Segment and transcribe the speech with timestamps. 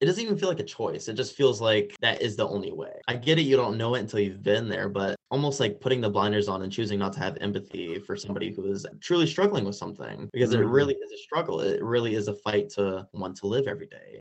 [0.00, 1.08] it doesn't even feel like a choice.
[1.08, 3.00] It just feels like that is the only way.
[3.08, 6.00] I get it, you don't know it until you've been there, but almost like putting
[6.00, 9.64] the blinders on and choosing not to have empathy for somebody who is truly struggling
[9.64, 10.62] with something because mm-hmm.
[10.62, 11.60] it really is a struggle.
[11.60, 14.20] It really is a fight to want to live every day.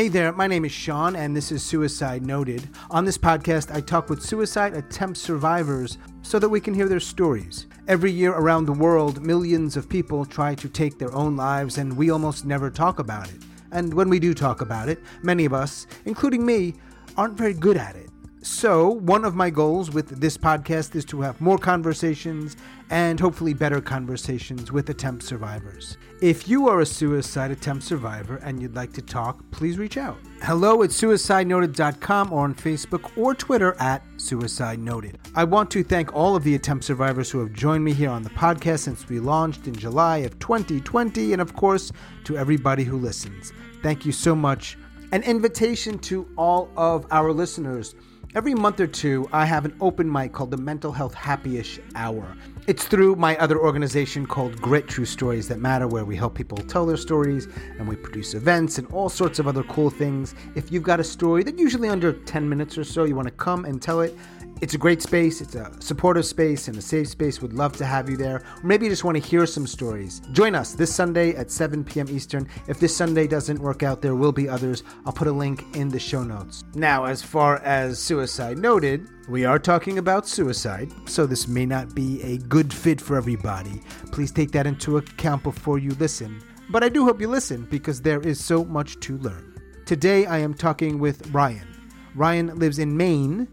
[0.00, 2.66] Hey there, my name is Sean, and this is Suicide Noted.
[2.90, 7.00] On this podcast, I talk with suicide attempt survivors so that we can hear their
[7.00, 7.66] stories.
[7.86, 11.94] Every year around the world, millions of people try to take their own lives, and
[11.98, 13.42] we almost never talk about it.
[13.72, 16.76] And when we do talk about it, many of us, including me,
[17.18, 18.09] aren't very good at it.
[18.42, 22.56] So, one of my goals with this podcast is to have more conversations
[22.88, 25.98] and hopefully better conversations with attempt survivors.
[26.22, 30.16] If you are a suicide attempt survivor and you'd like to talk, please reach out.
[30.40, 35.18] Hello at suicidenoted.com or on Facebook or Twitter at Suicide Noted.
[35.34, 38.22] I want to thank all of the attempt survivors who have joined me here on
[38.22, 41.92] the podcast since we launched in July of 2020, and of course,
[42.24, 43.52] to everybody who listens.
[43.82, 44.78] Thank you so much.
[45.12, 47.94] An invitation to all of our listeners
[48.32, 52.36] Every month or two, I have an open mic called the Mental Health Happyish Hour.
[52.68, 56.58] It's through my other organization called Grit True Stories That Matter, where we help people
[56.58, 60.36] tell their stories and we produce events and all sorts of other cool things.
[60.54, 63.34] If you've got a story that usually under 10 minutes or so, you want to
[63.34, 64.16] come and tell it,
[64.60, 65.40] it's a great space.
[65.40, 67.40] It's a supportive space and a safe space.
[67.40, 68.36] Would love to have you there.
[68.36, 70.20] Or maybe you just want to hear some stories.
[70.32, 72.06] Join us this Sunday at 7 p.m.
[72.10, 72.48] Eastern.
[72.68, 74.82] If this Sunday doesn't work out, there will be others.
[75.06, 76.64] I'll put a link in the show notes.
[76.74, 81.94] Now, as far as suicide noted, we are talking about suicide, so this may not
[81.94, 83.80] be a good fit for everybody.
[84.12, 86.42] Please take that into account before you listen.
[86.68, 89.60] But I do hope you listen because there is so much to learn.
[89.86, 91.66] Today I am talking with Ryan.
[92.14, 93.48] Ryan lives in Maine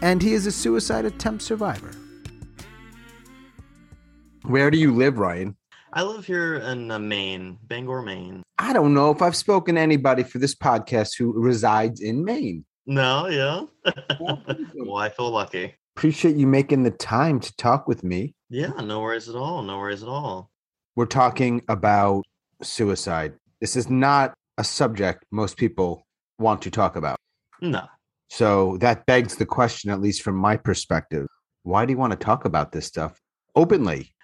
[0.00, 1.90] and he is a suicide attempt survivor.
[4.44, 5.56] Where do you live, Ryan?
[5.92, 8.42] I live here in uh, Maine, Bangor, Maine.
[8.58, 12.64] I don't know if I've spoken to anybody for this podcast who resides in Maine.
[12.86, 13.64] No, yeah.
[14.18, 14.42] well,
[14.98, 15.74] I feel lucky.
[15.96, 18.34] Appreciate you making the time to talk with me.
[18.48, 19.62] Yeah, no worries at all.
[19.62, 20.50] No worries at all.
[20.96, 22.24] We're talking about
[22.62, 23.34] suicide.
[23.60, 26.06] This is not a subject most people
[26.38, 27.18] want to talk about.
[27.60, 27.86] No,
[28.32, 31.26] so that begs the question, at least from my perspective,
[31.64, 33.20] why do you want to talk about this stuff
[33.54, 34.14] openly?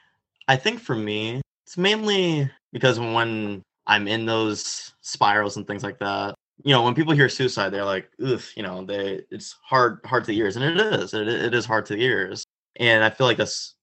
[0.48, 5.98] I think for me, it's mainly because when I'm in those spirals and things like
[5.98, 10.00] that, you know, when people hear suicide, they're like, ugh, you know, they it's hard,
[10.06, 10.56] hard to the ears.
[10.56, 12.44] And it is, it, it is hard to the ears.
[12.76, 13.74] And I feel like that's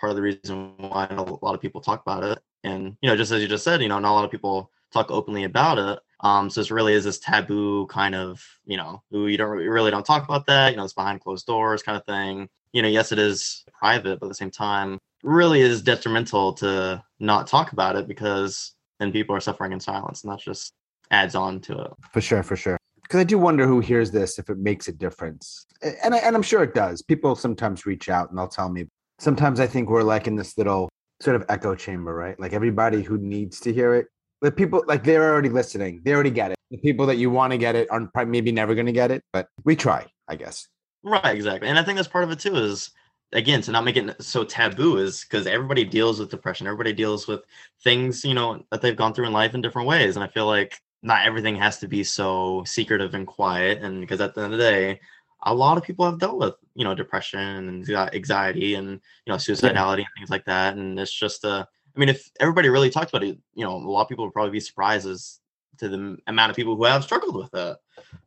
[0.00, 2.38] part of the reason why a lot of people talk about it.
[2.62, 4.70] And, you know, just as you just said, you know, not a lot of people
[4.94, 5.98] talk openly about it.
[6.20, 10.06] Um, so this really is this taboo kind of, you know, you don't really don't
[10.06, 12.48] talk about that, you know, it's behind closed doors kind of thing.
[12.72, 17.02] You know, yes, it is private, but at the same time, really is detrimental to
[17.20, 20.72] not talk about it because then people are suffering in silence, and that just
[21.10, 21.90] adds on to it.
[22.12, 22.78] For sure, for sure.
[23.02, 26.34] Because I do wonder who hears this if it makes a difference, and I, and
[26.34, 27.02] I'm sure it does.
[27.02, 28.86] People sometimes reach out and they'll tell me.
[29.18, 30.88] Sometimes I think we're like in this little
[31.20, 32.38] sort of echo chamber, right?
[32.40, 34.08] Like everybody who needs to hear it
[34.44, 36.02] the people like they're already listening.
[36.04, 36.58] They already get it.
[36.70, 39.10] The people that you want to get it are probably maybe never going to get
[39.10, 40.68] it, but we try, I guess.
[41.02, 41.68] Right, exactly.
[41.68, 42.54] And I think that's part of it too.
[42.56, 42.90] Is
[43.32, 46.66] again to not make it so taboo is because everybody deals with depression.
[46.66, 47.40] Everybody deals with
[47.82, 50.46] things you know that they've gone through in life in different ways, and I feel
[50.46, 53.82] like not everything has to be so secretive and quiet.
[53.82, 55.00] And because at the end of the day,
[55.42, 59.36] a lot of people have dealt with you know depression and anxiety and you know
[59.36, 60.04] suicidality yeah.
[60.04, 63.22] and things like that, and it's just a I mean, if everybody really talked about
[63.22, 65.40] it, you know, a lot of people would probably be surprised as
[65.78, 67.76] to the amount of people who have struggled with it.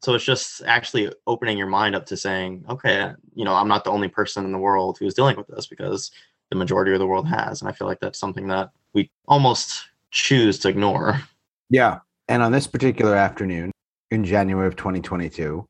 [0.01, 3.83] So it's just actually opening your mind up to saying, okay, you know, I'm not
[3.83, 6.11] the only person in the world who's dealing with this because
[6.49, 7.61] the majority of the world has.
[7.61, 11.21] And I feel like that's something that we almost choose to ignore.
[11.69, 11.99] Yeah.
[12.27, 13.71] And on this particular afternoon
[14.11, 15.67] in January of 2022,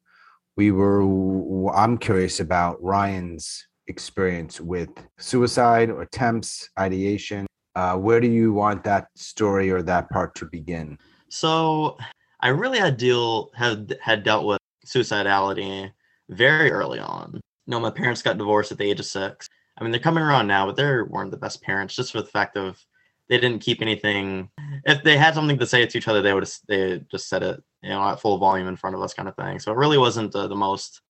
[0.56, 7.46] we were, I'm curious about Ryan's experience with suicide or attempts, ideation,
[7.78, 10.98] uh, where do you want that story or that part to begin?
[11.30, 11.96] So,
[12.40, 15.92] I really had deal had had dealt with suicidality
[16.30, 17.34] very early on.
[17.36, 19.48] You know, my parents got divorced at the age of six.
[19.78, 22.28] I mean, they're coming around now, but they weren't the best parents just for the
[22.28, 22.84] fact of
[23.30, 24.50] they didn't keep anything.
[24.86, 27.62] If they had something to say to each other, they would they just said it,
[27.84, 29.60] you know, at full volume in front of us, kind of thing.
[29.60, 31.02] So it really wasn't uh, the most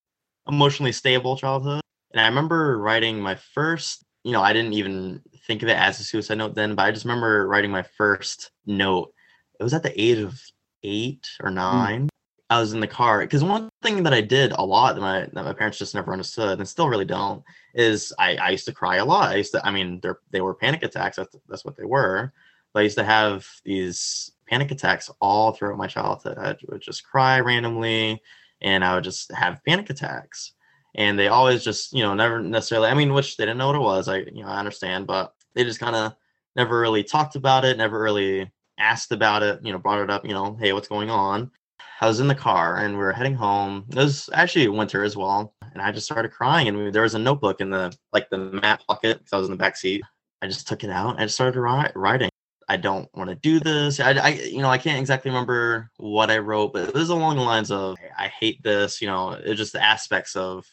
[0.50, 1.80] emotionally stable childhood.
[2.12, 6.00] And I remember writing my first, you know, I didn't even think of it as
[6.00, 9.14] a suicide note then, but I just remember writing my first note.
[9.60, 10.40] It was at the age of
[10.84, 11.56] eight or hmm.
[11.56, 12.10] nine.
[12.50, 15.28] I was in the car because one thing that I did a lot that my
[15.34, 18.74] that my parents just never understood and still really don't is I, I used to
[18.74, 19.32] cry a lot.
[19.32, 21.18] I used to I mean they're they were panic attacks.
[21.18, 22.32] That's that's what they were.
[22.74, 26.38] But I used to have these panic attacks all throughout my childhood.
[26.38, 28.22] I would just cry randomly
[28.62, 30.54] and I would just have panic attacks.
[30.96, 33.76] And they always just, you know, never necessarily I mean, which they didn't know what
[33.76, 34.08] it was.
[34.08, 36.16] I you know, I understand, but they just kind of
[36.56, 40.26] never really talked about it, never really asked about it, you know, brought it up,
[40.26, 41.52] you know, hey, what's going on?
[42.00, 43.86] I was in the car and we were heading home.
[43.90, 46.68] It was actually winter as well, and I just started crying.
[46.68, 49.48] And we, there was a notebook in the like the mat pocket because I was
[49.48, 50.04] in the back seat.
[50.44, 52.30] I just took it out and I started writing.
[52.70, 54.00] I don't want to do this.
[54.00, 57.38] I, I, you know, I can't exactly remember what I wrote, but it was along
[57.38, 59.02] the lines of I hate this.
[59.02, 60.66] You know, it's just the aspects of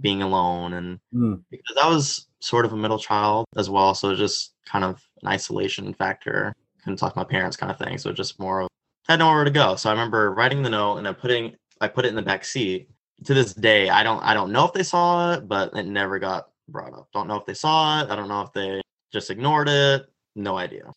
[0.00, 1.42] being alone, and mm.
[1.50, 5.28] because I was sort of a middle child as well, so just kind of an
[5.28, 6.54] isolation factor.
[6.84, 7.98] Couldn't talk to my parents, kind of thing.
[7.98, 8.68] So just more of
[9.08, 9.76] I had nowhere to go.
[9.76, 12.44] So I remember writing the note and then putting I put it in the back
[12.44, 12.88] seat.
[13.24, 16.18] To this day, I don't I don't know if they saw it, but it never
[16.18, 17.08] got brought up.
[17.14, 18.10] Don't know if they saw it.
[18.10, 18.82] I don't know if they
[19.12, 20.06] just ignored it.
[20.34, 20.92] No idea.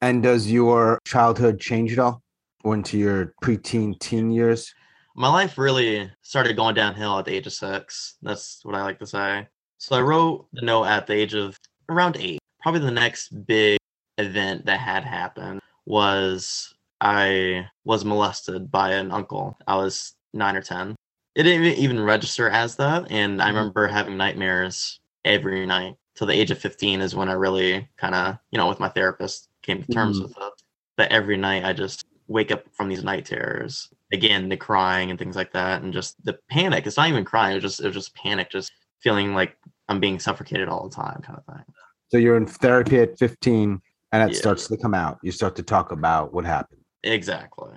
[0.00, 2.22] And does your childhood change at all?
[2.62, 4.72] Or into your preteen teen years?
[5.16, 8.16] My life really started going downhill at the age of six.
[8.22, 9.46] That's what I like to say.
[9.78, 11.58] So I wrote the note at the age of
[11.88, 12.40] around eight.
[12.62, 13.78] Probably the next big
[14.18, 19.56] event that had happened was I was molested by an uncle.
[19.66, 20.96] I was nine or 10.
[21.36, 23.10] It didn't even register as that.
[23.10, 23.56] And I mm-hmm.
[23.56, 28.14] remember having nightmares every night till the age of 15 is when I really kind
[28.14, 30.28] of, you know, with my therapist came to terms mm-hmm.
[30.28, 30.52] with it.
[30.96, 33.88] But every night I just wake up from these night terrors.
[34.14, 35.82] Again, the crying and things like that.
[35.82, 36.86] And just the panic.
[36.86, 37.52] It's not even crying.
[37.52, 39.56] It was just, it was just panic, just feeling like
[39.88, 41.64] I'm being suffocated all the time kind of thing.
[42.08, 43.80] So you're in therapy at 15
[44.12, 44.40] and it yeah.
[44.40, 45.18] starts to come out.
[45.22, 46.80] You start to talk about what happened.
[47.02, 47.74] Exactly.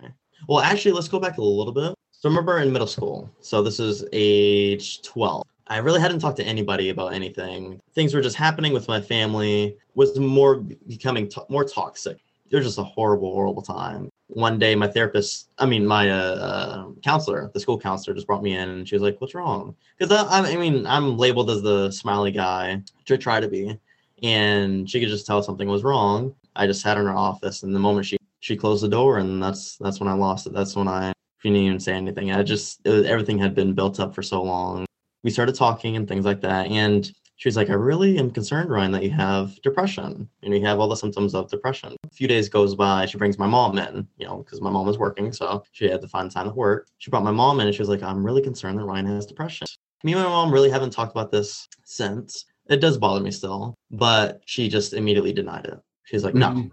[0.47, 1.93] Well, actually, let's go back a little bit.
[2.11, 3.29] So remember in middle school.
[3.41, 5.43] So this is age 12.
[5.67, 7.79] I really hadn't talked to anybody about anything.
[7.93, 9.75] Things were just happening with my family.
[9.95, 10.57] Was more
[10.87, 12.19] becoming to- more toxic.
[12.49, 14.09] It was just a horrible, horrible time.
[14.27, 18.43] One day, my therapist, I mean, my uh, uh, counselor, the school counselor, just brought
[18.43, 21.61] me in, and she was like, "What's wrong?" Because I, I mean, I'm labeled as
[21.61, 23.79] the smiley guy, to try to be,
[24.23, 26.35] and she could just tell something was wrong.
[26.55, 29.41] I just sat in her office, and the moment she she closed the door, and
[29.41, 30.53] that's that's when I lost it.
[30.53, 32.31] That's when I she didn't even say anything.
[32.31, 34.85] I just was, everything had been built up for so long.
[35.23, 38.69] We started talking and things like that, and she was like, "I really am concerned,
[38.69, 42.27] Ryan, that you have depression, and you have all the symptoms of depression." A few
[42.27, 43.05] days goes by.
[43.05, 46.01] She brings my mom in, you know, because my mom was working, so she had
[46.01, 46.87] to find time to work.
[46.97, 49.25] She brought my mom in, and she was like, "I'm really concerned that Ryan has
[49.25, 49.67] depression."
[50.03, 52.45] Me and my mom really haven't talked about this since.
[52.69, 55.79] It does bother me still, but she just immediately denied it.
[56.03, 56.67] She's like, "No, mm-hmm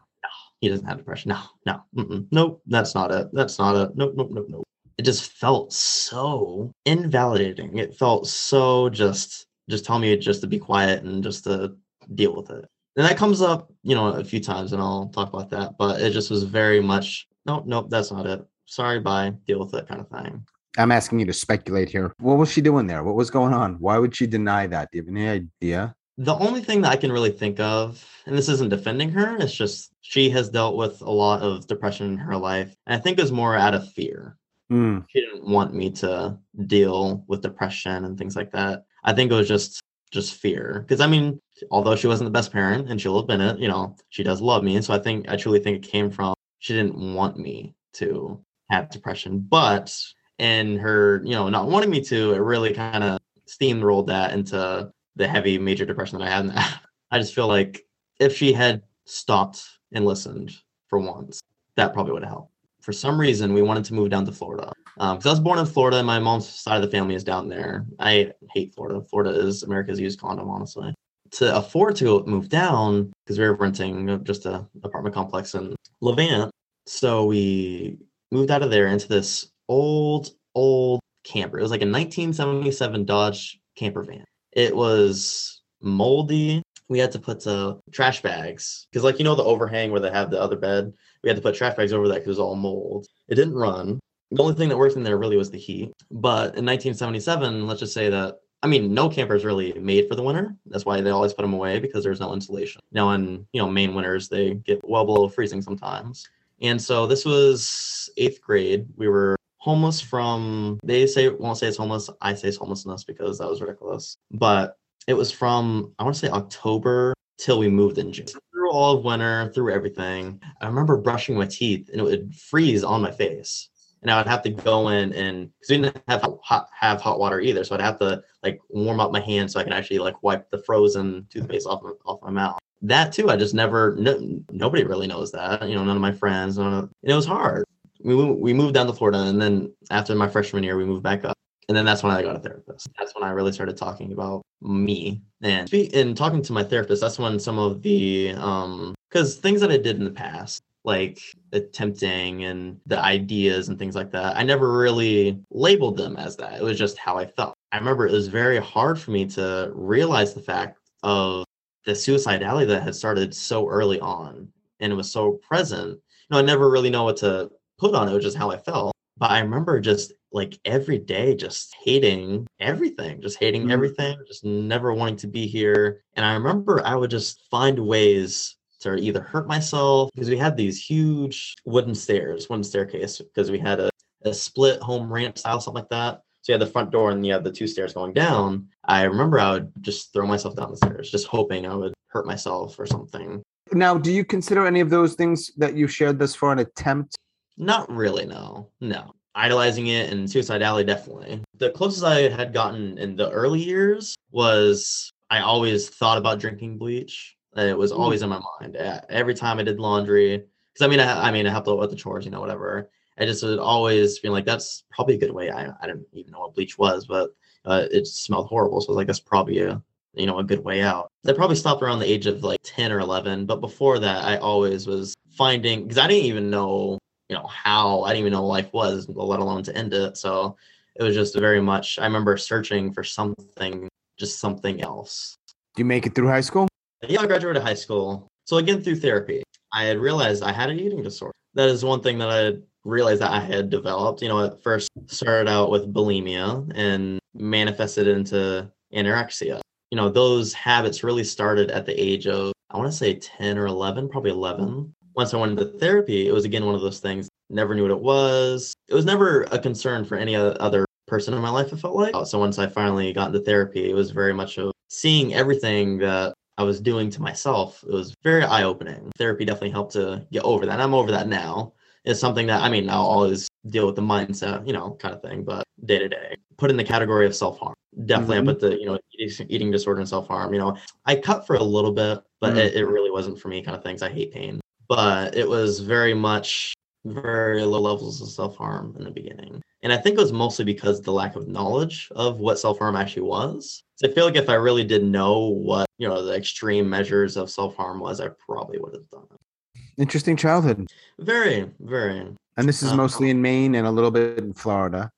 [0.64, 1.28] he doesn't have depression.
[1.28, 3.28] No, no, mm-mm, nope, that's not it.
[3.34, 3.96] That's not it.
[3.96, 4.64] Nope, nope, nope, nope.
[4.96, 7.76] It just felt so invalidating.
[7.76, 11.76] It felt so just, just tell me just to be quiet and just to
[12.14, 12.66] deal with it.
[12.96, 15.72] And that comes up, you know, a few times, and I'll talk about that.
[15.78, 18.44] But it just was very much, nope, nope, that's not it.
[18.66, 20.46] Sorry, bye, deal with it, kind of thing.
[20.76, 22.12] I'm asking you to speculate here.
[22.18, 23.04] What was she doing there?
[23.04, 23.74] What was going on?
[23.74, 24.90] Why would she deny that?
[24.90, 25.94] Do you have any idea?
[26.18, 29.52] The only thing that I can really think of, and this isn't defending her, it's
[29.52, 32.74] just she has dealt with a lot of depression in her life.
[32.86, 34.36] And I think it was more out of fear.
[34.70, 35.04] Mm.
[35.08, 38.84] She didn't want me to deal with depression and things like that.
[39.04, 39.80] I think it was just
[40.10, 40.84] just fear.
[40.86, 43.96] Because I mean, although she wasn't the best parent and she'll admit it, you know,
[44.10, 44.76] she does love me.
[44.76, 48.42] And so I think I truly think it came from she didn't want me to
[48.70, 49.40] have depression.
[49.40, 49.94] But
[50.38, 54.90] in her, you know, not wanting me to, it really kind of steamrolled that into
[55.16, 56.80] the heavy major depression that I had.
[57.10, 57.84] I just feel like
[58.18, 60.52] if she had stopped and listened
[60.88, 61.40] for once,
[61.76, 62.52] that probably would have helped.
[62.80, 64.72] For some reason, we wanted to move down to Florida.
[64.94, 67.24] Because um, I was born in Florida, and my mom's side of the family is
[67.24, 67.86] down there.
[67.98, 69.02] I hate Florida.
[69.10, 70.94] Florida is America's used condom, honestly.
[71.32, 76.50] To afford to move down, because we were renting just a apartment complex in Levant,
[76.86, 77.98] so we
[78.30, 81.58] moved out of there into this old, old camper.
[81.58, 84.24] It was like a 1977 Dodge camper van
[84.54, 86.62] it was moldy.
[86.88, 90.10] We had to put uh, trash bags because, like you know, the overhang where they
[90.10, 90.92] have the other bed.
[91.22, 93.06] We had to put trash bags over that because it was all mold.
[93.28, 93.98] It didn't run.
[94.34, 95.92] The only thing that worked in there really was the heat.
[96.10, 100.14] But in 1977, let's just say that I mean, no camper is really made for
[100.14, 100.56] the winter.
[100.66, 102.80] That's why they always put them away because there's no insulation.
[102.92, 106.26] Now, in you know Maine winters, they get well below freezing sometimes.
[106.62, 108.86] And so this was eighth grade.
[108.96, 113.38] We were homeless from they say won't say it's homeless i say it's homelessness because
[113.38, 114.76] that was ridiculous but
[115.06, 118.26] it was from i want to say october till we moved in June.
[118.26, 122.84] Through all of winter, through everything, I remember brushing my teeth and it would freeze
[122.84, 123.68] on my face.
[124.04, 127.18] And I would have to go in and because we didn't have hot have hot
[127.18, 129.98] water either, so I'd have to like warm up my hands so I can actually
[129.98, 132.58] like wipe the frozen toothpaste off off my mouth.
[132.82, 133.96] That too, I just never.
[133.98, 135.66] No, nobody really knows that.
[135.66, 136.58] You know, none of my friends.
[136.58, 137.64] None of, and it was hard.
[138.02, 141.24] We we moved down to Florida, and then after my freshman year, we moved back
[141.24, 141.34] up
[141.68, 142.88] and then that's when I got a therapist.
[142.98, 147.00] That's when I really started talking about me and in talking to my therapist.
[147.00, 151.18] That's when some of the um because things that I did in the past, like
[151.52, 156.60] attempting and the ideas and things like that, I never really labeled them as that.
[156.60, 157.54] It was just how I felt.
[157.72, 161.44] I remember it was very hard for me to realize the fact of
[161.86, 164.48] the suicidality that had started so early on
[164.80, 165.90] and it was so present.
[165.90, 165.98] You
[166.30, 168.94] know, I never really know what to put on it, was just how I felt.
[169.16, 173.70] But I remember just like every day just hating everything, just hating mm-hmm.
[173.70, 176.02] everything, just never wanting to be here.
[176.14, 180.56] And I remember I would just find ways to either hurt myself because we had
[180.56, 183.90] these huge wooden stairs, wooden staircase, because we had a,
[184.24, 186.20] a split home ramp style, something like that.
[186.42, 188.68] So you had the front door and you had the two stairs going down.
[188.84, 192.26] I remember I would just throw myself down the stairs, just hoping I would hurt
[192.26, 193.42] myself or something.
[193.72, 197.16] Now, do you consider any of those things that you shared thus far an attempt?
[197.56, 198.70] Not really, no.
[198.80, 204.14] No idolizing it and suicidality definitely the closest i had gotten in the early years
[204.30, 208.76] was i always thought about drinking bleach it was always in my mind
[209.08, 211.90] every time i did laundry because i mean I, I mean i helped out with
[211.90, 215.32] the chores you know whatever i just would always feel like that's probably a good
[215.32, 217.30] way i, I didn't even know what bleach was but
[217.64, 219.82] uh, it smelled horrible so i was like that's probably a
[220.14, 222.92] you know a good way out i probably stopped around the age of like 10
[222.92, 227.36] or 11 but before that i always was finding because i didn't even know you
[227.36, 230.16] know how I didn't even know life was, let alone to end it.
[230.16, 230.56] So
[230.96, 231.98] it was just very much.
[231.98, 235.36] I remember searching for something, just something else.
[235.74, 236.68] Do you make it through high school?
[237.08, 238.28] Yeah, I graduated high school.
[238.46, 239.42] So again, through therapy,
[239.72, 241.32] I had realized I had an eating disorder.
[241.54, 244.22] That is one thing that I realized that I had developed.
[244.22, 249.60] You know, at first started out with bulimia and manifested into anorexia.
[249.90, 253.56] You know, those habits really started at the age of I want to say 10
[253.56, 257.00] or 11, probably 11 once I went into therapy, it was again one of those
[257.00, 257.28] things.
[257.50, 258.74] Never knew what it was.
[258.88, 261.72] It was never a concern for any other person in my life.
[261.72, 262.38] It felt like so.
[262.38, 266.62] Once I finally got into therapy, it was very much of seeing everything that I
[266.62, 267.82] was doing to myself.
[267.82, 269.10] It was very eye opening.
[269.16, 270.80] Therapy definitely helped to get over that.
[270.80, 271.72] I'm over that now.
[272.04, 275.22] It's something that I mean, I'll always deal with the mindset, you know, kind of
[275.22, 277.74] thing, but day to day, put in the category of self harm.
[278.06, 278.48] Definitely, mm-hmm.
[278.48, 280.52] I put the you know eating, eating disorder and self harm.
[280.52, 282.58] You know, I cut for a little bit, but mm-hmm.
[282.58, 283.62] it, it really wasn't for me.
[283.62, 284.02] Kind of things.
[284.02, 289.04] I hate pain but it was very much very low levels of self harm in
[289.04, 289.60] the beginning.
[289.84, 292.96] And I think it was mostly because the lack of knowledge of what self harm
[292.96, 293.84] actually was.
[293.96, 297.36] So I feel like if I really did know what, you know, the extreme measures
[297.36, 299.80] of self harm was, I probably would have done it.
[299.98, 300.88] Interesting childhood.
[301.18, 302.26] Very, very.
[302.56, 305.10] And this is um, mostly in Maine and a little bit in Florida.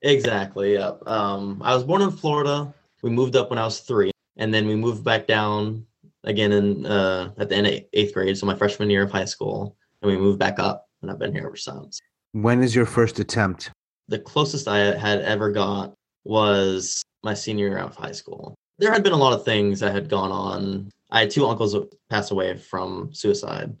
[0.00, 0.72] Exactly.
[0.72, 0.92] Yeah.
[1.06, 2.72] Um, I was born in Florida.
[3.02, 5.86] We moved up when I was three, and then we moved back down
[6.24, 9.26] again in uh, at the end of eighth grade, so my freshman year of high
[9.26, 12.00] school, and we moved back up, and I've been here ever since.
[12.32, 13.70] When is your first attempt?
[14.08, 15.94] The closest I had ever got
[16.24, 18.54] was my senior year of high school.
[18.78, 20.90] There had been a lot of things that had gone on.
[21.10, 21.76] I had two uncles
[22.10, 23.74] pass away from suicide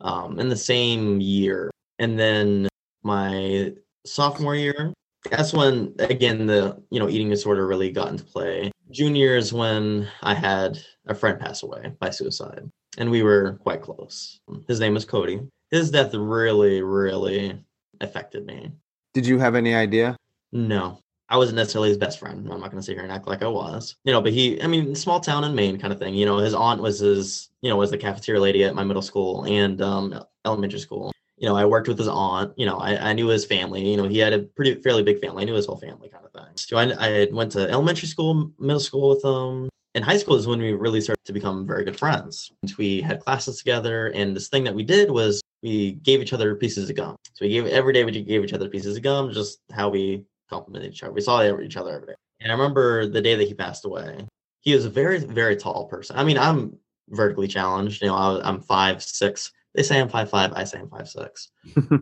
[0.00, 2.68] um, in the same year, and then
[3.02, 3.72] my
[4.06, 4.92] sophomore year,
[5.30, 10.08] that's when again the you know eating disorder really got into play junior is when
[10.22, 14.40] I had a friend pass away by suicide, and we were quite close.
[14.66, 15.40] His name was Cody.
[15.70, 17.62] His death really, really
[18.00, 18.72] affected me.
[19.14, 20.16] Did you have any idea?
[20.52, 21.00] No.
[21.30, 22.48] I wasn't necessarily his best friend.
[22.50, 24.22] I'm not going to sit here and act like I was, you know.
[24.22, 26.14] But he, I mean, small town in Maine, kind of thing.
[26.14, 29.02] You know, his aunt was his, you know, was the cafeteria lady at my middle
[29.02, 33.10] school and um, elementary school you know, I worked with his aunt, you know, I,
[33.10, 35.42] I knew his family, you know, he had a pretty fairly big family.
[35.42, 36.56] I knew his whole family kind of thing.
[36.56, 39.68] So I, I went to elementary school, middle school with him.
[39.94, 42.52] In high school is when we really started to become very good friends.
[42.76, 46.54] We had classes together, and this thing that we did was we gave each other
[46.54, 47.16] pieces of gum.
[47.34, 50.24] So we gave every day we gave each other pieces of gum, just how we
[50.48, 51.12] complimented each other.
[51.12, 52.14] We saw each other every day.
[52.40, 54.26] And I remember the day that he passed away.
[54.60, 56.16] He was a very, very tall person.
[56.16, 56.76] I mean, I'm
[57.10, 58.02] vertically challenged.
[58.02, 60.52] You know, I, I'm five six they say I'm five five.
[60.54, 61.50] I say I'm five six.
[61.76, 62.00] um,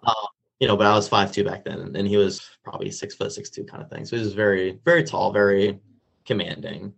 [0.61, 3.33] you know, but I was five two back then, and he was probably six foot
[3.33, 4.05] six two kind of thing.
[4.05, 5.79] So he was very very tall, very
[6.25, 6.93] commanding.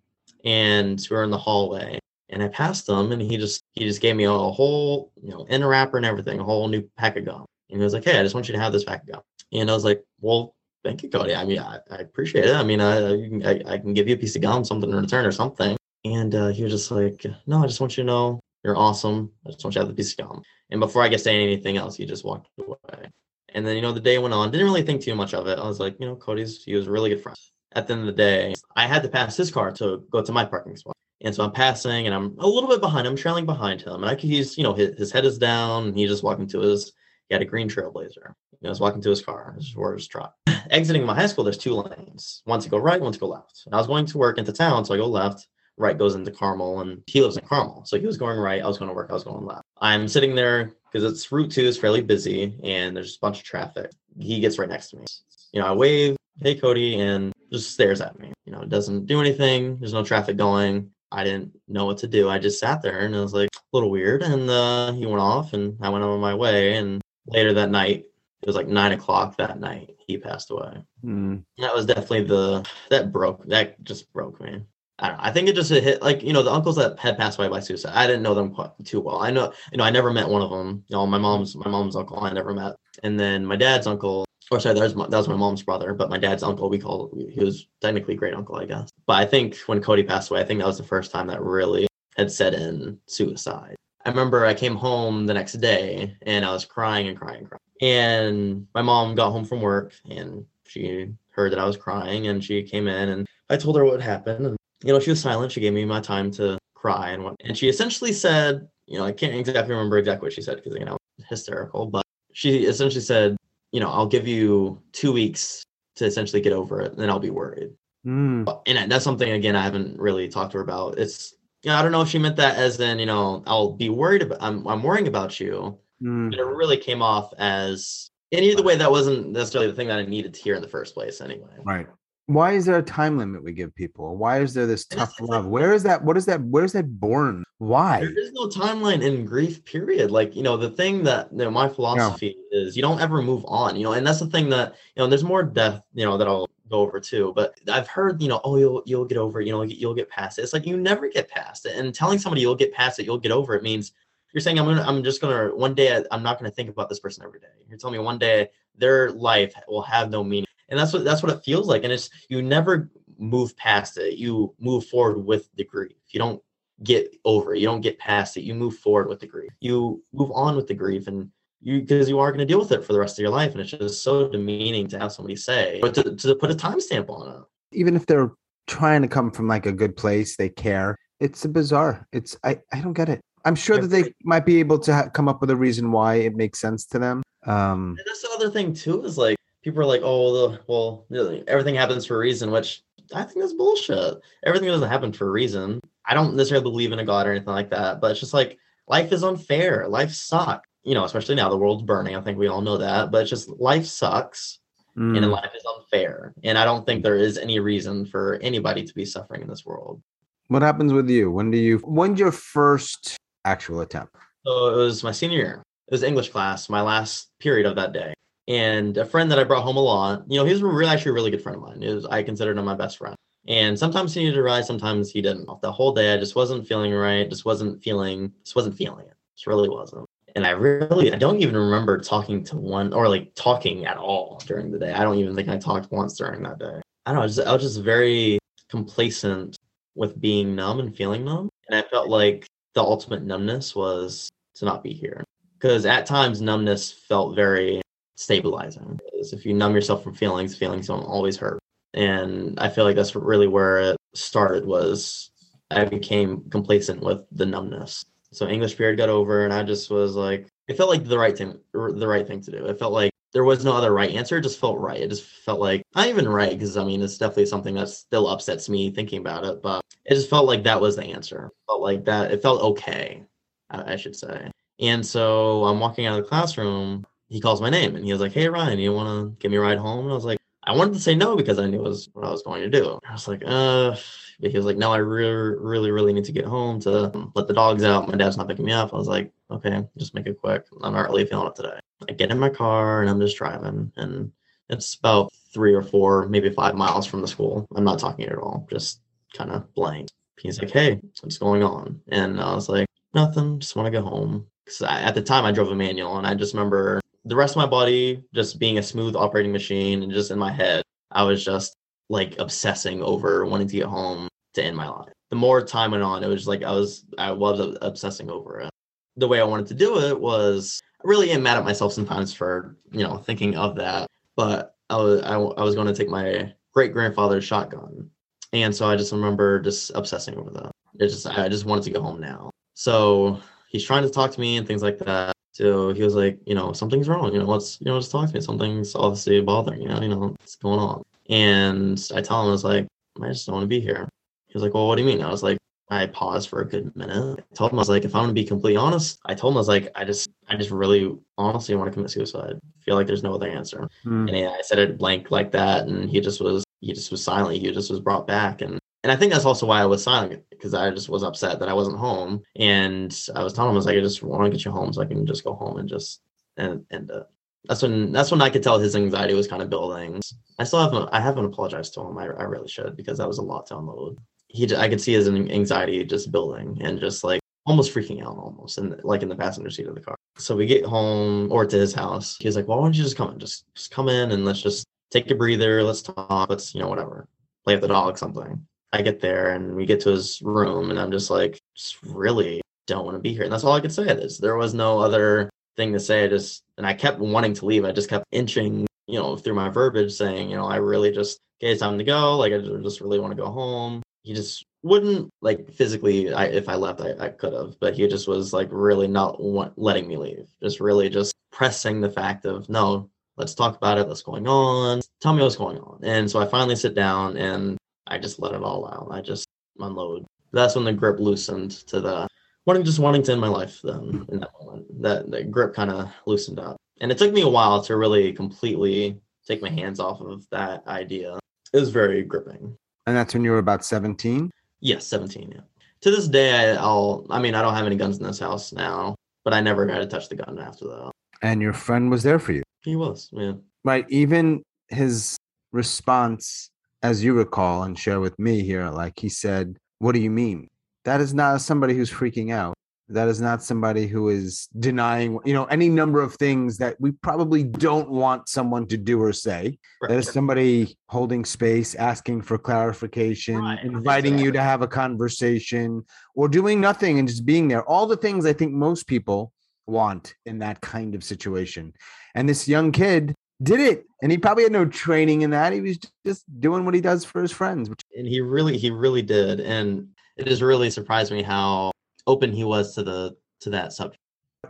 [0.45, 1.99] And we were in the hallway,
[2.31, 5.45] and I passed him, and he just he just gave me a whole you know
[5.45, 7.47] in wrapper and everything, a whole new pack of gum.
[7.71, 9.23] And he was like, "Hey, I just want you to have this pack of gum."
[9.53, 10.55] And I was like, "Well,
[10.85, 11.35] thank you, Cody.
[11.35, 12.55] I mean, I, I appreciate it.
[12.55, 15.27] I mean, I, I I can give you a piece of gum, something in return
[15.27, 18.41] or something." And uh, he was just like, no, I just want you to know
[18.65, 19.33] you're awesome.
[19.47, 20.43] I just want you to have the piece of gum.
[20.71, 23.11] And before I could say anything else, he just walked away.
[23.55, 24.51] And then, you know, the day went on.
[24.51, 25.59] Didn't really think too much of it.
[25.59, 27.37] I was like, you know, Cody's, he was a really good friend.
[27.73, 30.33] At the end of the day, I had to pass his car to go to
[30.33, 30.97] my parking spot.
[31.23, 34.03] And so I'm passing and I'm a little bit behind him, trailing behind him.
[34.03, 36.61] And I he's, you know, his, his head is down and he's just walking to
[36.61, 36.93] his,
[37.29, 38.35] he had a green trailblazer.
[38.61, 40.35] You know, was walking to his car, his, his truck.
[40.71, 43.63] Exiting my high school, there's two lanes, one to go right, one to go left.
[43.67, 45.47] And I was going to work into town, so I go left
[45.79, 47.85] right goes into Carmel, and he lives in Carmel.
[47.87, 48.63] So he was going right.
[48.63, 49.11] I was going to work.
[49.11, 49.63] I was going left.
[49.81, 53.45] I'm sitting there because it's Route 2 is fairly busy and there's a bunch of
[53.45, 53.93] traffic.
[54.19, 55.05] He gets right next to me.
[55.53, 58.33] You know, I wave, hey, Cody, and just stares at me.
[58.45, 59.79] You know, doesn't do anything.
[59.79, 60.91] There's no traffic going.
[61.11, 62.29] I didn't know what to do.
[62.29, 64.23] I just sat there and it was like a little weird.
[64.23, 66.77] And uh, he went off and I went on my way.
[66.77, 68.07] And later that night,
[68.43, 70.83] it was like nine o'clock that night, he passed away.
[71.05, 71.45] Mm.
[71.59, 74.65] That was definitely the, that broke, that just broke me.
[74.99, 77.49] I, I think it just hit like you know the uncles that had passed away
[77.49, 77.93] by suicide.
[77.95, 79.21] I didn't know them quite too well.
[79.21, 80.85] I know you know I never met one of them.
[80.89, 84.25] You know my mom's my mom's uncle I never met, and then my dad's uncle.
[84.51, 86.79] Or sorry, that was my, that was my mom's brother, but my dad's uncle we
[86.79, 88.91] call he was technically great uncle I guess.
[89.07, 91.43] But I think when Cody passed away, I think that was the first time that
[91.43, 91.87] really
[92.17, 93.77] had set in suicide.
[94.05, 97.49] I remember I came home the next day and I was crying and crying and
[97.49, 97.61] crying.
[97.81, 102.43] And my mom got home from work and she heard that I was crying and
[102.43, 105.53] she came in and I told her what happened and you know, she was silent.
[105.53, 109.05] She gave me my time to cry and what, and she essentially said, you know,
[109.05, 110.97] I can't exactly remember exactly what she said because you know,
[111.29, 113.37] hysterical, but she essentially said,
[113.73, 115.63] you know, I'll give you two weeks
[115.97, 117.71] to essentially get over it, and then I'll be worried.
[118.07, 118.61] Mm.
[118.67, 120.99] And that's something again I haven't really talked to her about.
[120.99, 123.73] It's you know, I don't know if she meant that as in, you know, I'll
[123.73, 125.79] be worried about I'm I'm worrying about you.
[126.03, 126.31] Mm.
[126.31, 129.99] But it really came off as and either way that wasn't necessarily the thing that
[129.99, 131.51] I needed to hear in the first place anyway.
[131.65, 131.87] Right.
[132.29, 134.15] Why is there a time limit we give people?
[134.15, 135.47] Why is there this tough love?
[135.47, 136.05] Where is that?
[136.05, 136.43] What is that?
[136.43, 137.43] Where is that born?
[137.57, 138.01] Why?
[138.01, 140.11] There is no timeline in grief, period.
[140.11, 143.47] Like, you know, the thing that, you know, my philosophy is you don't ever move
[143.49, 146.19] on, you know, and that's the thing that, you know, there's more death, you know,
[146.19, 147.33] that I'll go over too.
[147.35, 150.11] But I've heard, you know, oh, you'll, you'll get over it, you know, you'll get
[150.11, 150.43] past it.
[150.43, 151.77] It's like you never get past it.
[151.77, 153.93] And telling somebody you'll get past it, you'll get over it means
[154.35, 157.01] you're saying I'm gonna, I'm just gonna, one day I'm not gonna think about this
[157.01, 157.47] person every day.
[157.71, 161.23] You're telling me one day their life will have no meaning and that's what that's
[161.23, 165.49] what it feels like and it's you never move past it you move forward with
[165.57, 166.43] the grief you don't
[166.85, 170.03] get over it you don't get past it you move forward with the grief you
[170.13, 172.85] move on with the grief and you because you are going to deal with it
[172.85, 175.79] for the rest of your life and it's just so demeaning to have somebody say
[175.83, 178.31] but to, to put a timestamp on it Even if they're
[178.69, 180.97] trying to come from like a good place, they care.
[181.19, 182.07] It's a bizarre.
[182.13, 183.21] It's I I don't get it.
[183.45, 186.17] I'm sure that they might be able to ha- come up with a reason why
[186.17, 187.23] it makes sense to them.
[187.47, 189.38] Um, And that's the other thing too is like
[189.69, 191.07] people are like, oh, the, well,
[191.47, 192.83] everything happens for a reason, which
[193.15, 194.15] I think that's bullshit.
[194.45, 195.81] Everything doesn't happen for a reason.
[196.07, 198.59] I don't necessarily believe in a god or anything like that, but it's just like
[198.87, 199.87] life is unfair.
[199.89, 200.67] Life sucks.
[200.85, 202.17] You know, especially now the world's burning.
[202.17, 204.59] I think we all know that, but it's just life sucks
[204.97, 206.33] and mm, life is unfair.
[206.45, 209.67] And I don't think there is any reason for anybody to be suffering in this
[209.67, 210.03] world.
[210.49, 211.31] what happens with you?
[211.31, 211.79] When do you?
[211.79, 214.17] When's your first actual attempt?
[214.47, 215.63] So it was my senior year.
[215.89, 218.15] It was English class, my last period of that day.
[218.49, 221.11] And a friend that I brought home a lot, you know, he was really, actually
[221.11, 221.81] a really good friend of mine.
[221.81, 223.15] Was, I considered him my best friend.
[223.47, 225.49] And sometimes he needed a ride, sometimes he didn't.
[225.61, 227.29] The whole day, I just wasn't feeling right.
[227.29, 229.15] Just wasn't feeling, just wasn't feeling it.
[229.37, 230.07] Just really wasn't.
[230.35, 234.41] And I really, I don't even remember talking to one or like talking at all
[234.47, 234.93] during the day.
[234.93, 236.81] I don't even think I talked once during that day.
[237.07, 237.23] I don't know.
[237.23, 238.39] I just, I was just very
[238.71, 239.57] complacent
[239.95, 241.49] with being numb and feeling numb.
[241.69, 245.25] And I felt like the ultimate numbness was to not be here.
[245.59, 247.83] Because at times, numbness felt very
[248.19, 248.99] stabilizing.
[249.05, 251.61] Because if you numb yourself from feelings, feelings don't always hurt.
[251.95, 255.31] And I feel like that's really where it started was
[255.71, 258.05] I became complacent with the numbness.
[258.33, 261.37] So English period got over and I just was like, it felt like the right
[261.37, 262.67] thing, the right thing to do.
[262.67, 264.39] It felt like there was no other right answer.
[264.39, 265.01] It just felt right.
[265.01, 268.27] It just felt like not even right because I mean it's definitely something that still
[268.27, 271.51] upsets me thinking about it, but it just felt like that was the answer.
[271.67, 272.33] Felt like that.
[272.33, 273.23] It felt okay,
[273.71, 274.51] I, I should say.
[274.81, 277.05] And so I'm walking out of the classroom.
[277.29, 279.59] He calls my name and he was like, "Hey Ryan, you want to give me
[279.59, 280.39] a ride home?" And I was like,
[280.69, 282.69] I wanted to say no because I knew it was what I was going to
[282.69, 283.01] do.
[283.09, 283.97] I was like, uh,
[284.39, 287.49] but he was like, no, I really, really, really need to get home to let
[287.49, 288.07] the dogs out.
[288.07, 288.93] My dad's not picking me up.
[288.93, 290.67] I was like, okay, just make it quick.
[290.83, 291.79] I'm not really feeling it today.
[292.07, 294.31] I get in my car and I'm just driving, and
[294.69, 297.67] it's about three or four, maybe five miles from the school.
[297.75, 299.01] I'm not talking at all, just
[299.33, 300.11] kind of blank.
[300.39, 301.99] He's like, hey, what's going on?
[302.09, 304.47] And I was like, nothing, just want to go home.
[304.67, 307.53] Because I, at the time I drove a manual, and I just remember the rest
[307.53, 311.23] of my body just being a smooth operating machine, and just in my head, I
[311.23, 311.75] was just
[312.09, 315.13] like obsessing over wanting to get home to end my life.
[315.31, 318.71] the more time went on, it was like I was I was obsessing over it.
[319.17, 322.33] The way I wanted to do it was I really am mad at myself sometimes
[322.33, 326.09] for you know thinking of that, but I was I, I was going to take
[326.09, 328.11] my great grandfather's shotgun,
[328.53, 330.71] and so I just remember just obsessing over that.
[330.99, 332.51] It just I just wanted to go home now.
[332.75, 335.35] So he's trying to talk to me and things like that.
[335.59, 337.33] So he was like, you know, something's wrong.
[337.33, 338.41] You know, let's you know just talk to me.
[338.41, 339.89] Something's obviously bothering you.
[339.89, 341.03] Know, you know what's going on.
[341.31, 342.87] And I tell him I was like,
[343.21, 344.09] I just don't want to be here.
[344.47, 345.21] He was like, well, what do you mean?
[345.21, 345.59] I was like,
[345.91, 347.41] I paused for a good minute.
[347.41, 349.57] I told him I was like, if I'm gonna be completely honest, I told him
[349.57, 352.55] I was like, I just, I just really, honestly want to commit suicide.
[352.55, 353.89] I feel like there's no other answer.
[354.05, 354.29] Mm.
[354.29, 357.25] And he, I said it blank like that, and he just was, he just was
[357.25, 357.59] silent.
[357.59, 360.43] He just was brought back, and and I think that's also why I was silent
[360.51, 363.77] because I just was upset that I wasn't home, and I was telling him I
[363.77, 365.79] was like, I just want to get you home so I can just go home
[365.79, 366.21] and just
[366.57, 367.25] and and uh,
[367.65, 370.21] that's when that's when I could tell his anxiety was kind of building.
[370.59, 372.19] I still haven't I haven't apologized to him.
[372.19, 375.13] I, I really should because that was a lot to unload he I could see
[375.13, 379.37] his anxiety just building and just like almost freaking out almost and like in the
[379.37, 380.17] passenger seat of the car.
[380.39, 382.37] So we get home or to his house.
[382.41, 383.39] He's like, "Well, why don't you just come in?
[383.39, 385.83] Just just come in and let's just take a breather.
[385.83, 386.49] Let's talk.
[386.49, 387.29] Let's you know whatever.
[387.65, 390.99] Play with the dog, something." I get there and we get to his room and
[390.99, 393.43] I'm just like, just really don't want to be here.
[393.43, 394.05] And that's all I could say.
[394.05, 396.25] This there was no other thing to say.
[396.25, 397.85] I just and I kept wanting to leave.
[397.85, 401.39] I just kept inching, you know, through my verbiage, saying, you know, I really just
[401.61, 402.37] okay, it's time to go.
[402.37, 406.69] Like I just really want to go home he just wouldn't like physically I, if
[406.69, 410.07] i left i, I could have but he just was like really not want, letting
[410.07, 414.23] me leave just really just pressing the fact of no let's talk about it what's
[414.23, 418.19] going on tell me what's going on and so i finally sit down and i
[418.19, 419.47] just let it all out i just
[419.81, 422.27] unload that's when the grip loosened to the
[422.67, 425.91] wanting just wanting to end my life then in that moment that the grip kind
[425.91, 430.01] of loosened up and it took me a while to really completely take my hands
[430.01, 431.39] off of that idea
[431.73, 434.51] it was very gripping And that's when you were about 17?
[434.81, 435.53] Yes, 17.
[435.55, 435.61] Yeah.
[436.03, 437.27] To this day, I, I'll.
[437.31, 439.99] I mean, I don't have any guns in this house now, but I never got
[439.99, 441.11] to touch the gun after that.
[441.43, 442.63] And your friend was there for you.
[442.85, 443.29] He was.
[443.33, 443.55] Yeah.
[443.83, 444.05] Right.
[444.09, 445.37] Even his
[445.73, 446.69] response,
[447.03, 450.69] as you recall and share with me here, like he said, What do you mean?
[451.05, 452.75] That is not somebody who's freaking out.
[453.11, 457.13] That is not somebody who is denying, you know, any number of things that we
[457.13, 459.79] probably don't want someone to do or say.
[460.03, 460.11] Right.
[460.11, 466.05] That is somebody holding space, asking for clarification, Right, inviting you to have a conversation,
[466.35, 467.83] or doing nothing and just being there.
[467.85, 469.53] All the things I think most people
[469.87, 471.95] want in that kind of situation.
[472.35, 474.07] And this young kid did it.
[474.23, 475.73] And he probably had no training in that.
[475.73, 479.23] He was just doing what he does for his friends, and he really, he really
[479.23, 481.93] did, and it has really surprised me how
[482.27, 484.21] open he was to the to that subject.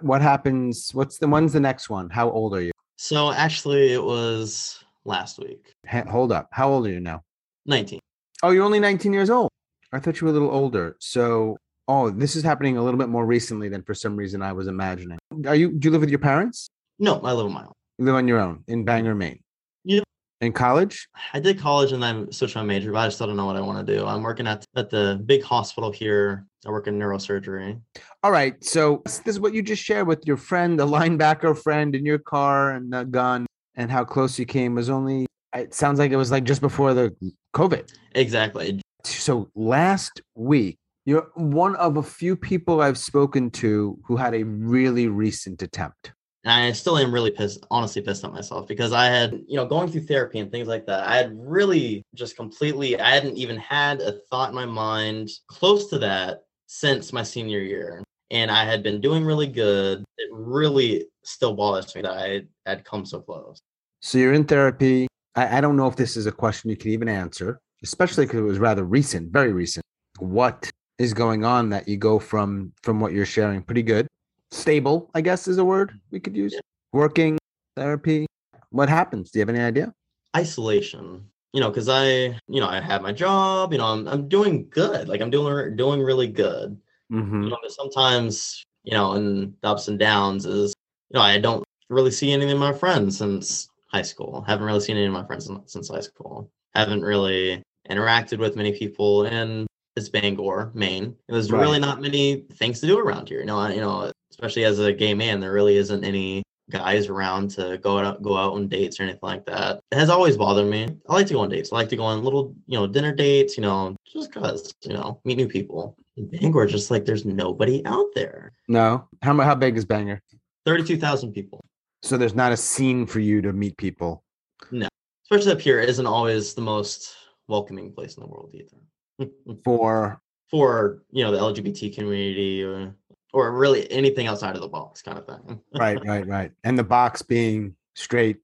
[0.00, 0.90] what happens?
[0.92, 2.10] What's the when's the next one?
[2.10, 2.72] How old are you?
[2.96, 5.74] So actually, it was last week,
[6.08, 6.48] hold up.
[6.52, 7.22] How old are you now?
[7.66, 8.00] 19.
[8.42, 9.50] Oh, you're only 19 years old.
[9.92, 10.96] I thought you were a little older.
[11.00, 11.56] So,
[11.88, 14.66] oh, this is happening a little bit more recently than for some reason I was
[14.66, 15.18] imagining.
[15.46, 15.72] Are you?
[15.72, 16.68] Do you live with your parents?
[16.98, 17.72] No, I live on my own.
[17.98, 19.40] You live on your own in Bangor, Maine.
[19.82, 20.02] Yeah.
[20.40, 21.08] In college?
[21.32, 23.60] I did college and then switched my major, but I just don't know what I
[23.60, 24.06] want to do.
[24.06, 26.46] I'm working at at the big hospital here.
[26.64, 27.80] I work in neurosurgery.
[28.22, 28.62] All right.
[28.62, 32.20] So this is what you just shared with your friend, the linebacker friend in your
[32.20, 35.26] car and the gun, and how close you came was only.
[35.56, 37.16] It sounds like it was like just before the
[37.56, 37.92] COVID.
[38.14, 38.80] Exactly.
[39.02, 44.44] So last week, you're one of a few people I've spoken to who had a
[44.44, 46.12] really recent attempt.
[46.48, 49.66] And I still am really pissed, honestly pissed at myself because I had, you know,
[49.66, 51.06] going through therapy and things like that.
[51.06, 55.90] I had really just completely, I hadn't even had a thought in my mind close
[55.90, 58.02] to that since my senior year.
[58.30, 60.02] And I had been doing really good.
[60.16, 63.58] It really still bothers me that I had come so close.
[64.00, 65.06] So you're in therapy.
[65.34, 68.40] I, I don't know if this is a question you could even answer, especially because
[68.40, 69.84] it was rather recent, very recent.
[70.18, 73.62] What is going on that you go from from what you're sharing?
[73.62, 74.06] Pretty good,
[74.50, 76.58] stable, I guess is a word we could use.
[76.92, 77.38] Working,
[77.76, 78.26] therapy.
[78.70, 79.30] What happens?
[79.30, 79.92] Do you have any idea?
[80.36, 84.28] Isolation, you know, because I, you know, I have my job, you know, I'm, I'm
[84.28, 85.08] doing good.
[85.08, 86.78] Like I'm doing, doing really good.
[87.10, 87.44] Mm-hmm.
[87.44, 90.74] you know, but sometimes, you know, and the ups and downs is,
[91.10, 94.44] you know, I don't really see any of my friends since high school.
[94.46, 96.50] Haven't really seen any of my friends since- high school.
[96.74, 99.66] Haven't really interacted with many people in
[99.98, 101.14] this Bangor, Maine.
[101.28, 101.60] There's Right.
[101.60, 103.40] really not many things to do around here.
[103.40, 107.08] You know, I- you know, especially as a gay man, there really isn't any guys
[107.08, 109.80] around to go out go out on dates or anything like that.
[109.90, 110.86] It has always bothered me.
[111.08, 111.72] I like to go on dates.
[111.72, 114.92] I like to go on little, you know, dinner dates, you know, just cause, you
[114.92, 115.96] know, meet new people.
[116.16, 118.52] In Bangor, just like there's nobody out there.
[118.68, 119.08] No.
[119.22, 120.20] How how big is Bangor?
[120.66, 121.60] 32,000 people.
[122.02, 124.22] So there's not a scene for you to meet people.
[124.70, 124.88] No.
[125.24, 127.14] Especially up here, it isn't always the most
[127.48, 128.76] welcoming place in the world either.
[129.64, 131.54] for for you know the mm.
[131.54, 132.94] LGBT community or
[133.32, 135.60] or really anything outside of the box kind of thing.
[135.74, 136.50] right, right, right.
[136.64, 138.38] And the box being straight,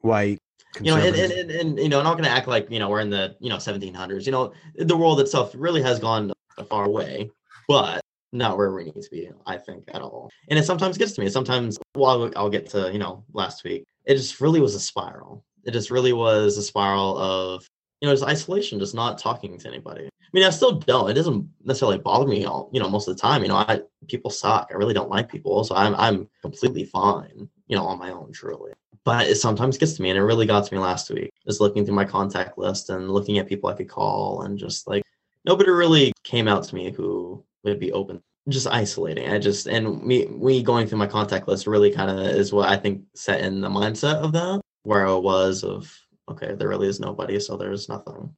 [0.00, 0.38] white,
[0.80, 2.78] you know, and, and, and, and you know, I'm not going to act like you
[2.78, 4.24] know we're in the you know 1700s.
[4.26, 7.30] You know, the world itself really has gone a far away,
[7.68, 8.00] but
[8.32, 9.30] not where we need to be.
[9.46, 10.30] I think at all.
[10.48, 11.28] And it sometimes gets to me.
[11.28, 13.84] Sometimes, well, I'll, I'll get to you know last week.
[14.06, 15.44] It just really was a spiral.
[15.64, 17.68] It just really was a spiral of
[18.02, 20.06] you know just isolation, just not talking to anybody.
[20.06, 21.10] I mean, I still don't.
[21.10, 23.42] It doesn't necessarily bother me all you know most of the time.
[23.42, 24.68] You know, I people suck.
[24.70, 27.48] I really don't like people, so I'm I'm completely fine.
[27.68, 28.72] You know, on my own, truly
[29.04, 31.60] but it sometimes gets to me and it really got to me last week just
[31.60, 35.02] looking through my contact list and looking at people i could call and just like
[35.44, 40.02] nobody really came out to me who would be open just isolating i just and
[40.02, 43.40] me me going through my contact list really kind of is what i think set
[43.40, 45.92] in the mindset of that where i was of
[46.30, 48.34] okay there really is nobody so there's nothing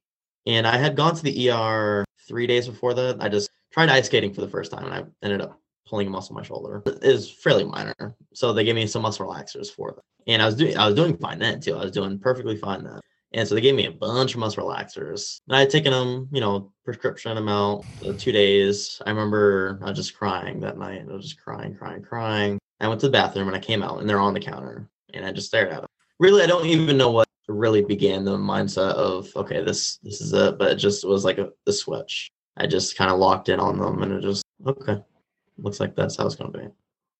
[0.47, 4.07] and i had gone to the er three days before that i just tried ice
[4.07, 6.83] skating for the first time and i ended up pulling a muscle in my shoulder
[6.87, 10.47] it is fairly minor so they gave me some muscle relaxers for that and I
[10.47, 11.77] was doing I was doing fine then too.
[11.77, 13.01] I was doing perfectly fine then.
[13.33, 15.41] And so they gave me a bunch of muscle relaxers.
[15.49, 17.85] And I had taken them, you know, prescription amount
[18.19, 19.03] two days.
[19.05, 21.03] I remember I was just crying that night.
[21.09, 22.59] I was just crying, crying, crying.
[22.81, 25.27] I went to the bathroom and I came out and they're on the counter and
[25.27, 25.89] I just stared at them.
[26.19, 30.33] Really, I don't even know what really began the mindset of okay, this this is
[30.33, 30.59] it.
[30.59, 32.31] But it just was like a the switch.
[32.57, 35.03] I just kind of locked in on them and it just okay.
[35.59, 36.69] Looks like that's how it's gonna be.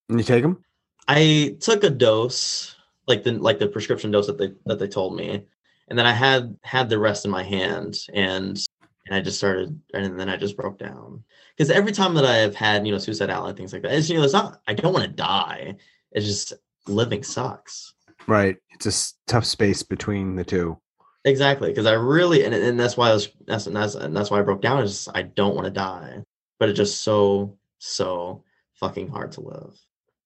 [0.09, 0.63] And you take them?
[1.07, 2.75] I took a dose,
[3.07, 5.45] like the like the prescription dose that they that they told me,
[5.87, 8.59] and then I had had the rest in my hand, and
[9.05, 11.23] and I just started, and then I just broke down
[11.55, 14.17] because every time that I have had you know suicidality things like that, it's you
[14.17, 15.75] know it's not I don't want to die.
[16.11, 16.53] It's just
[16.87, 17.94] living sucks.
[18.27, 18.57] Right.
[18.71, 20.77] It's a tough space between the two.
[21.23, 24.29] Exactly, because I really and, and that's why I was that's and that's and that's
[24.29, 24.83] why I broke down.
[24.83, 26.23] Is I don't want to die,
[26.59, 29.75] but it's just so so fucking hard to live.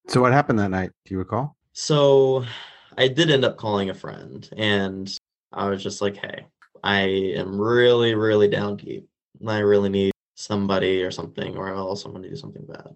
[0.08, 0.92] So what happened that night?
[1.06, 1.56] Do you recall?
[1.72, 2.46] So
[2.98, 5.10] I did end up calling a friend and
[5.54, 6.46] I was just like, hey,
[6.84, 9.08] I am really, really down deep.
[9.40, 12.96] and I really need somebody or something, or else I'm going to do something bad.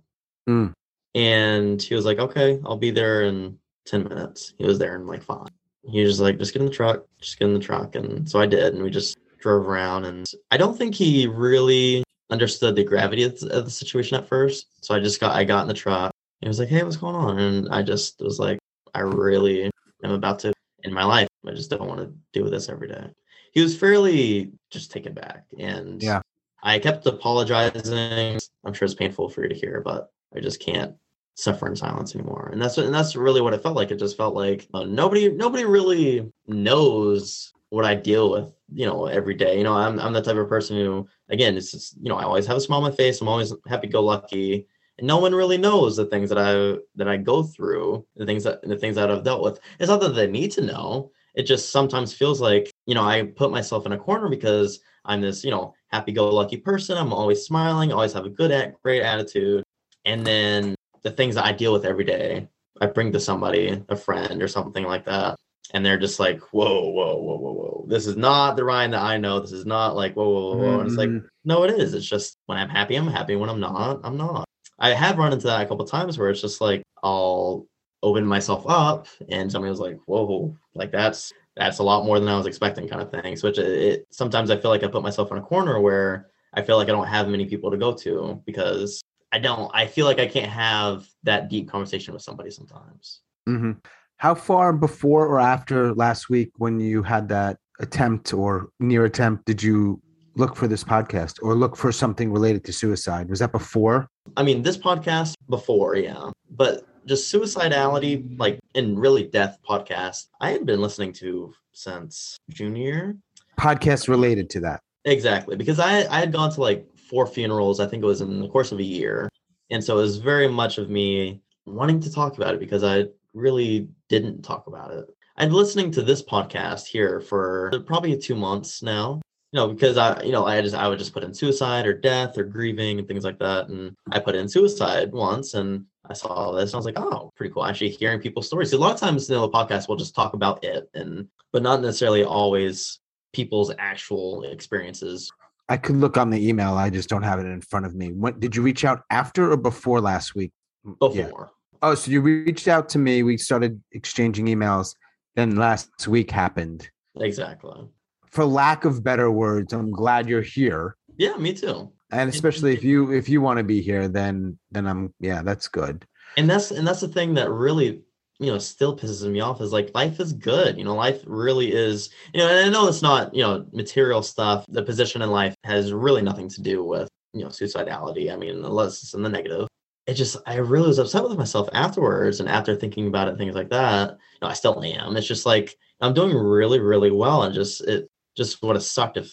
[0.50, 0.74] Mm.
[1.16, 4.54] And he was like, okay, I'll be there in 10 minutes.
[4.58, 5.50] He was there in like five.
[5.86, 7.96] He was just like, just get in the truck, just get in the truck.
[7.96, 8.74] And so I did.
[8.74, 10.06] And we just drove around.
[10.06, 14.28] And I don't think he really understood the gravity of the, of the situation at
[14.28, 14.68] first.
[14.82, 16.12] So I just got, I got in the truck.
[16.40, 17.40] He was like, hey, what's going on?
[17.40, 18.60] And I just was like,
[18.94, 19.72] I really
[20.04, 21.28] am about to in my life.
[21.48, 23.10] I just don't want to do this every day.
[23.54, 25.46] He was fairly just taken back.
[25.60, 26.22] And Yeah.
[26.62, 28.40] I kept apologizing.
[28.64, 30.96] I'm sure it's painful for you to hear, but I just can't
[31.36, 32.50] suffer in silence anymore.
[32.52, 33.92] And that's and that's really what it felt like.
[33.92, 39.08] It just felt like uh, nobody nobody really knows what I deal with, you know,
[39.08, 39.58] every day.
[39.58, 42.24] You know, I'm I'm the type of person who again, it's just, you know, I
[42.24, 43.20] always have a smile on my face.
[43.20, 44.68] I'm always happy go lucky.
[45.00, 48.44] And no one really knows the things that I that I go through, the things
[48.44, 49.60] that the things that I've dealt with.
[49.80, 51.12] It's not that they need to know.
[51.34, 55.20] It just sometimes feels like, you know, I put myself in a corner because I'm
[55.20, 56.96] this, you know, happy-go-lucky person.
[56.96, 59.64] I'm always smiling, always have a good, at, great attitude,
[60.06, 62.48] and then the things that I deal with every day,
[62.82, 65.36] I bring to somebody, a friend or something like that,
[65.74, 67.86] and they're just like, "Whoa, whoa, whoa, whoa, whoa!
[67.88, 69.40] This is not the Ryan that I know.
[69.40, 70.80] This is not like whoa, whoa, whoa." whoa.
[70.80, 71.26] And it's like, Mhm.
[71.46, 71.94] no, it is.
[71.94, 73.36] It's just when I'm happy, I'm happy.
[73.36, 74.46] When I'm not, I'm not.
[74.80, 77.68] I have run into that a couple times where it's just like I'll
[78.02, 82.30] open myself up, and somebody was like, "Whoa, like that's." That's a lot more than
[82.30, 83.38] I was expecting, kind of thing.
[83.42, 86.64] Which it, it sometimes I feel like I put myself in a corner where I
[86.64, 89.04] feel like I don't have many people to go to because
[89.34, 89.72] I don't.
[89.74, 93.22] I feel like I can't have that deep conversation with somebody sometimes.
[93.50, 93.84] Mhm.
[94.18, 99.46] How far before or after last week when you had that attempt or near attempt
[99.46, 100.00] did you
[100.36, 103.28] look for this podcast or look for something related to suicide?
[103.28, 104.08] Was that before?
[104.38, 110.52] I mean, this podcast before, yeah, but just suicidality, like and really death podcast, I
[110.52, 113.18] had been listening to since junior.
[113.60, 114.80] Podcast related to that.
[115.06, 117.80] Exactly, because I I had gone to like four funerals.
[117.80, 119.30] I think it was in the course of a year,
[119.70, 123.06] and so it was very much of me wanting to talk about it because I
[123.36, 125.06] really didn't talk about it.
[125.38, 129.22] I'd been listening to this podcast here for probably two months now.
[129.52, 131.94] You know, because I, you know, I just I would just put in suicide or
[131.94, 136.14] death or grieving and things like that, and I put in suicide once, and I
[136.14, 137.64] saw this, and I was like, oh, pretty cool.
[137.64, 138.74] Actually, hearing people's stories.
[138.74, 141.62] A lot of times, you know, the podcast we'll just talk about it, and but
[141.62, 143.00] not necessarily always
[143.34, 145.32] people's actual experiences
[145.70, 146.74] I could look on the email.
[146.74, 148.12] I just don't have it in front of me.
[148.12, 150.52] When did you reach out after or before last week?
[150.86, 151.24] Mm, yeah.
[151.24, 151.52] before.
[151.82, 153.24] Oh, so you reached out to me.
[153.24, 154.96] We started exchanging emails.
[155.36, 156.90] Then last week happened.
[157.20, 157.88] Exactly.
[158.26, 160.96] For lack of better words, I'm glad you're here.
[161.18, 161.92] Yeah, me too.
[162.12, 165.68] And especially if you if you want to be here, then then I'm yeah, that's
[165.68, 166.06] good.
[166.38, 168.02] and that's and that's the thing that really
[168.44, 171.72] you know still pisses me off is like life is good you know life really
[171.74, 174.66] is you know and i know it's not you know material stuff.
[174.70, 178.64] The position in life has really nothing to do with you know suicidality i mean
[178.64, 179.68] unless it's in the negative.
[180.06, 183.56] It just i really was upset with myself afterwards and after thinking about it things
[183.56, 185.16] like that you know i still am.
[185.16, 189.18] It's just like i'm doing really really well and just it just would have sucked
[189.18, 189.32] if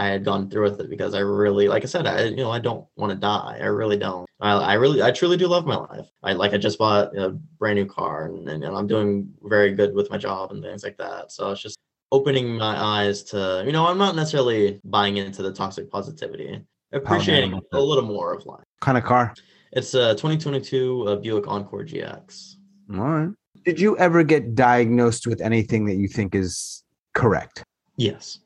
[0.00, 2.50] I had gone through with it because I really, like I said, I you know
[2.50, 3.58] I don't want to die.
[3.60, 4.26] I really don't.
[4.40, 6.08] I, I really, I truly do love my life.
[6.22, 9.74] I like I just bought a brand new car and, and, and I'm doing very
[9.74, 11.32] good with my job and things like that.
[11.32, 11.76] So it's just
[12.12, 16.62] opening my eyes to you know I'm not necessarily buying into the toxic positivity.
[16.92, 17.60] Appreciating no.
[17.72, 18.64] a little more of life.
[18.80, 19.34] kind of car.
[19.72, 22.54] It's a 2022 uh, Buick Encore GX.
[22.94, 23.30] All right.
[23.66, 26.82] Did you ever get diagnosed with anything that you think is
[27.14, 27.62] correct?
[27.96, 28.38] Yes,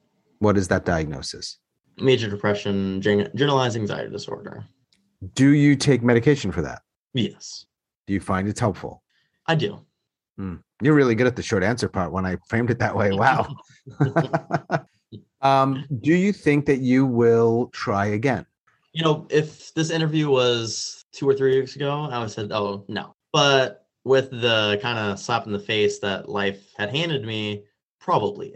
[0.45, 1.59] What is that diagnosis?
[1.97, 4.65] major depression, gen- generalized anxiety disorder.
[5.35, 6.83] Do you take medication for that?
[7.13, 7.67] Yes,
[8.09, 9.03] Do you find it's helpful?
[9.47, 9.81] I do.
[10.83, 13.13] You're really good at the short answer part when I framed it that way.
[13.13, 13.55] Wow.
[15.41, 18.45] um, do you think that you will try again?
[18.95, 22.53] you know, if this interview was two or three weeks ago, I would have said,
[22.53, 23.15] oh, no.
[23.33, 27.65] But with the kind of slap in the face that life had handed me,
[27.99, 28.55] probably.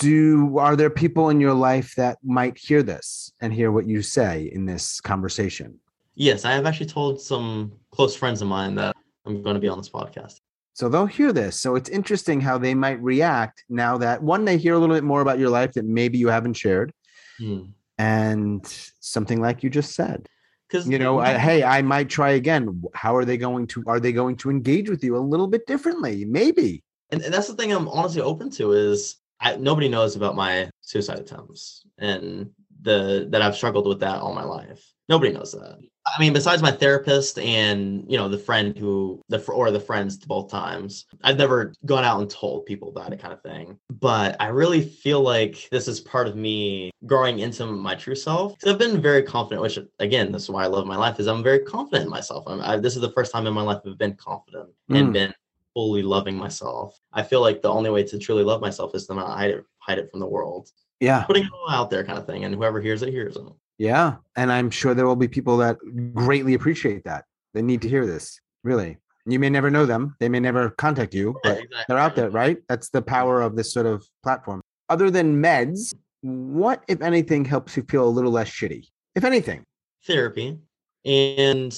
[0.00, 4.02] Do are there people in your life that might hear this and hear what you
[4.02, 5.78] say in this conversation?
[6.16, 9.68] Yes, I have actually told some close friends of mine that I'm going to be
[9.68, 10.40] on this podcast.
[10.74, 11.60] So they'll hear this.
[11.60, 15.04] So it's interesting how they might react now that one, they hear a little bit
[15.04, 16.92] more about your life that maybe you haven't shared,
[17.38, 17.66] hmm.
[17.96, 18.66] and
[19.00, 20.28] something like you just said.
[20.68, 22.82] Because, You know, I, hey, I might try again.
[22.94, 23.84] How are they going to?
[23.86, 26.24] Are they going to engage with you a little bit differently?
[26.24, 26.82] Maybe.
[27.10, 30.70] and, and that's the thing I'm honestly open to is I, nobody knows about my
[30.80, 34.92] suicide attempts and the that I've struggled with that all my life.
[35.08, 35.78] Nobody knows that.
[36.06, 40.16] I mean, besides my therapist and you know the friend who the or the friends
[40.18, 43.78] both times, I've never gone out and told people about it, kind of thing.
[43.90, 48.54] But I really feel like this is part of me growing into my true self.
[48.66, 51.20] I've been very confident, which again, this is why I love my life.
[51.20, 52.44] Is I'm very confident in myself.
[52.46, 55.12] I'm, I, this is the first time in my life I've been confident and Mm.
[55.12, 55.34] been
[55.74, 56.98] fully loving myself.
[57.12, 59.64] I feel like the only way to truly love myself is to not hide it,
[59.78, 61.24] hide it from the world, Yeah.
[61.24, 62.44] putting it all out there, kind of thing.
[62.44, 63.42] And whoever hears it, hears it.
[63.78, 64.16] Yeah.
[64.36, 65.76] And I'm sure there will be people that
[66.14, 67.24] greatly appreciate that.
[67.54, 68.40] They need to hear this.
[68.62, 68.98] Really.
[69.26, 70.14] You may never know them.
[70.20, 71.78] They may never contact you, but exactly.
[71.88, 72.58] they're out there, right?
[72.68, 74.60] That's the power of this sort of platform.
[74.90, 78.86] Other than meds, what, if anything, helps you feel a little less shitty?
[79.14, 79.64] If anything,
[80.06, 80.58] Therapy
[81.06, 81.74] and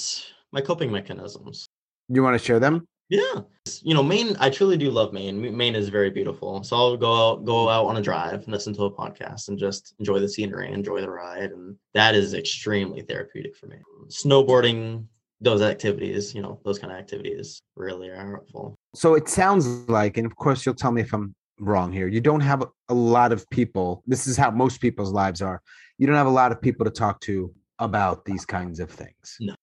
[0.52, 1.66] my coping mechanisms.
[2.09, 2.87] you want to share them?
[3.08, 3.42] Yeah,
[3.82, 4.36] you know, Maine.
[4.40, 5.56] I truly do love Maine.
[5.56, 6.64] Maine is very beautiful.
[6.64, 9.58] So I'll go out, go out on a drive, and listen to a podcast, and
[9.58, 13.76] just enjoy the scenery, enjoy the ride, and that is extremely therapeutic for me.
[14.08, 15.04] Snowboarding,
[15.40, 18.74] those activities, you know, those kind of activities really are helpful.
[18.94, 22.08] So it sounds like, and of course, you'll tell me if I'm wrong here.
[22.08, 24.02] You don't have a lot of people.
[24.06, 25.62] This is how most people's lives are.
[25.98, 29.36] You don't have a lot of people to talk to about these kinds of things.
[29.40, 29.54] No.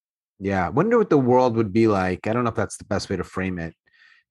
[0.43, 0.67] Yeah.
[0.67, 2.27] I wonder what the world would be like.
[2.27, 3.73] I don't know if that's the best way to frame it.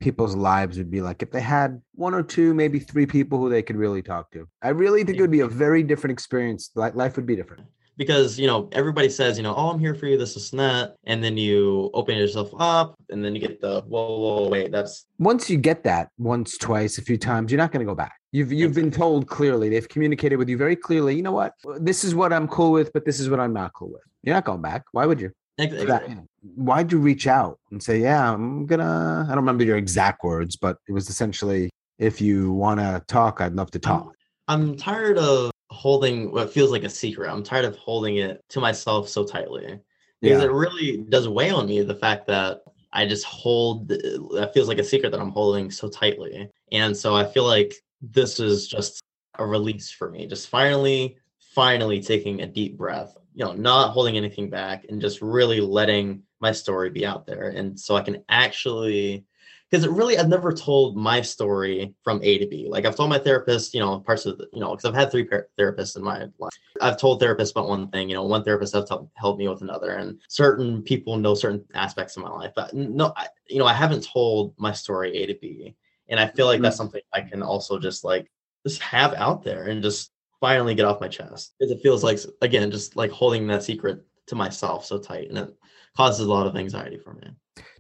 [0.01, 3.49] People's lives would be like if they had one or two, maybe three people who
[3.49, 4.49] they could really talk to.
[4.61, 6.71] I really think it would be a very different experience.
[6.75, 7.65] Like life would be different.
[7.97, 10.95] because you know everybody says you know oh i'm here for you this is that
[11.05, 15.05] and then you open yourself up and then you get the whoa whoa wait that's
[15.19, 18.15] once you get that once, twice, a few times, you're not going to go back.
[18.33, 19.69] You've you've been told clearly.
[19.69, 21.15] They've communicated with you very clearly.
[21.15, 21.53] You know what?
[21.79, 24.03] This is what I'm cool with, but this is what I'm not cool with.
[24.23, 24.83] You're not going back.
[24.93, 25.31] Why would you?
[25.59, 26.17] That- exactly.
[26.57, 29.25] Why'd you reach out and say, "Yeah, I'm gonna"?
[29.27, 33.41] I don't remember your exact words, but it was essentially, "If you want to talk,
[33.41, 34.15] I'd love to talk."
[34.49, 38.59] i'm tired of holding what feels like a secret i'm tired of holding it to
[38.61, 39.79] myself so tightly
[40.21, 40.49] because Yeah.
[40.49, 42.63] it really does weigh on me the fact that
[42.93, 47.15] i just hold that feels like a secret that i'm holding so tightly and so
[47.15, 49.01] i feel like this is just
[49.39, 51.17] a release for me just finally
[51.55, 56.23] finally taking a deep breath you know not holding anything back and just really letting
[56.41, 59.25] my story be out there and so i can actually
[59.73, 62.67] because really I've never told my story from A to B.
[62.69, 65.11] Like I've told my therapist, you know, parts of the, you know, because I've had
[65.11, 66.53] three par- therapists in my life.
[66.83, 69.63] I've told therapists about one thing, you know, one therapist has to helped me with
[69.63, 73.67] another, and certain people know certain aspects of my life, but no, I, you know,
[73.67, 75.75] I haven't told my story A to B,
[76.09, 76.65] and I feel like mm-hmm.
[76.65, 78.31] that's something I can also just like
[78.67, 80.13] just have out there and just
[80.43, 84.05] finally get off my chest because it feels like again just like holding that secret
[84.27, 85.55] to myself so tight, and it
[85.97, 87.31] causes a lot of anxiety for me.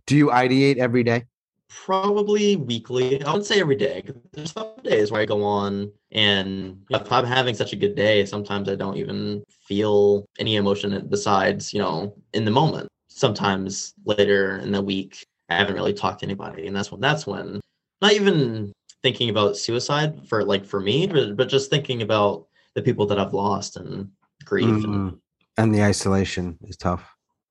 [0.07, 1.27] Do you ideate every day?
[1.73, 3.23] probably weekly.
[3.25, 4.03] I would say every day
[4.33, 8.25] There's some days where I go on and if I'm having such a good day,
[8.25, 12.89] sometimes I don't even feel any emotion besides, you know, in the moment.
[13.09, 16.67] Sometimes later in the week, I haven't really talked to anybody.
[16.67, 17.61] And that's when that's when
[18.01, 22.83] not even thinking about suicide for like for me, but, but just thinking about the
[22.83, 24.11] people that I've lost and
[24.45, 25.19] grief and Mhm.
[25.59, 27.05] And the isolation is tough.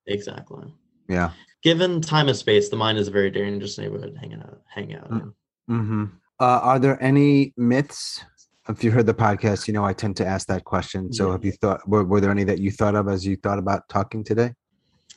[0.08, 0.74] exactly.
[1.08, 1.32] Yeah.
[1.62, 5.12] Given time and space, the mind is a very dangerous neighborhood hanging out hang out
[5.12, 5.34] in.
[5.68, 6.06] hmm
[6.40, 8.24] Uh, are there any myths?
[8.68, 11.14] If you heard the podcast, you know I tend to ask that question.
[11.14, 11.32] So, Yeah.
[11.34, 11.88] have you thought?
[11.88, 14.54] Were, were there any that you thought of as you thought about talking today?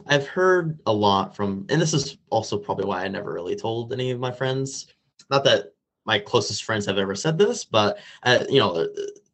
[0.07, 3.93] I've heard a lot from, and this is also probably why I never really told
[3.93, 4.89] any of my friends.
[5.31, 5.73] Not that
[6.05, 8.87] my closest friends have ever said this, but uh, you know,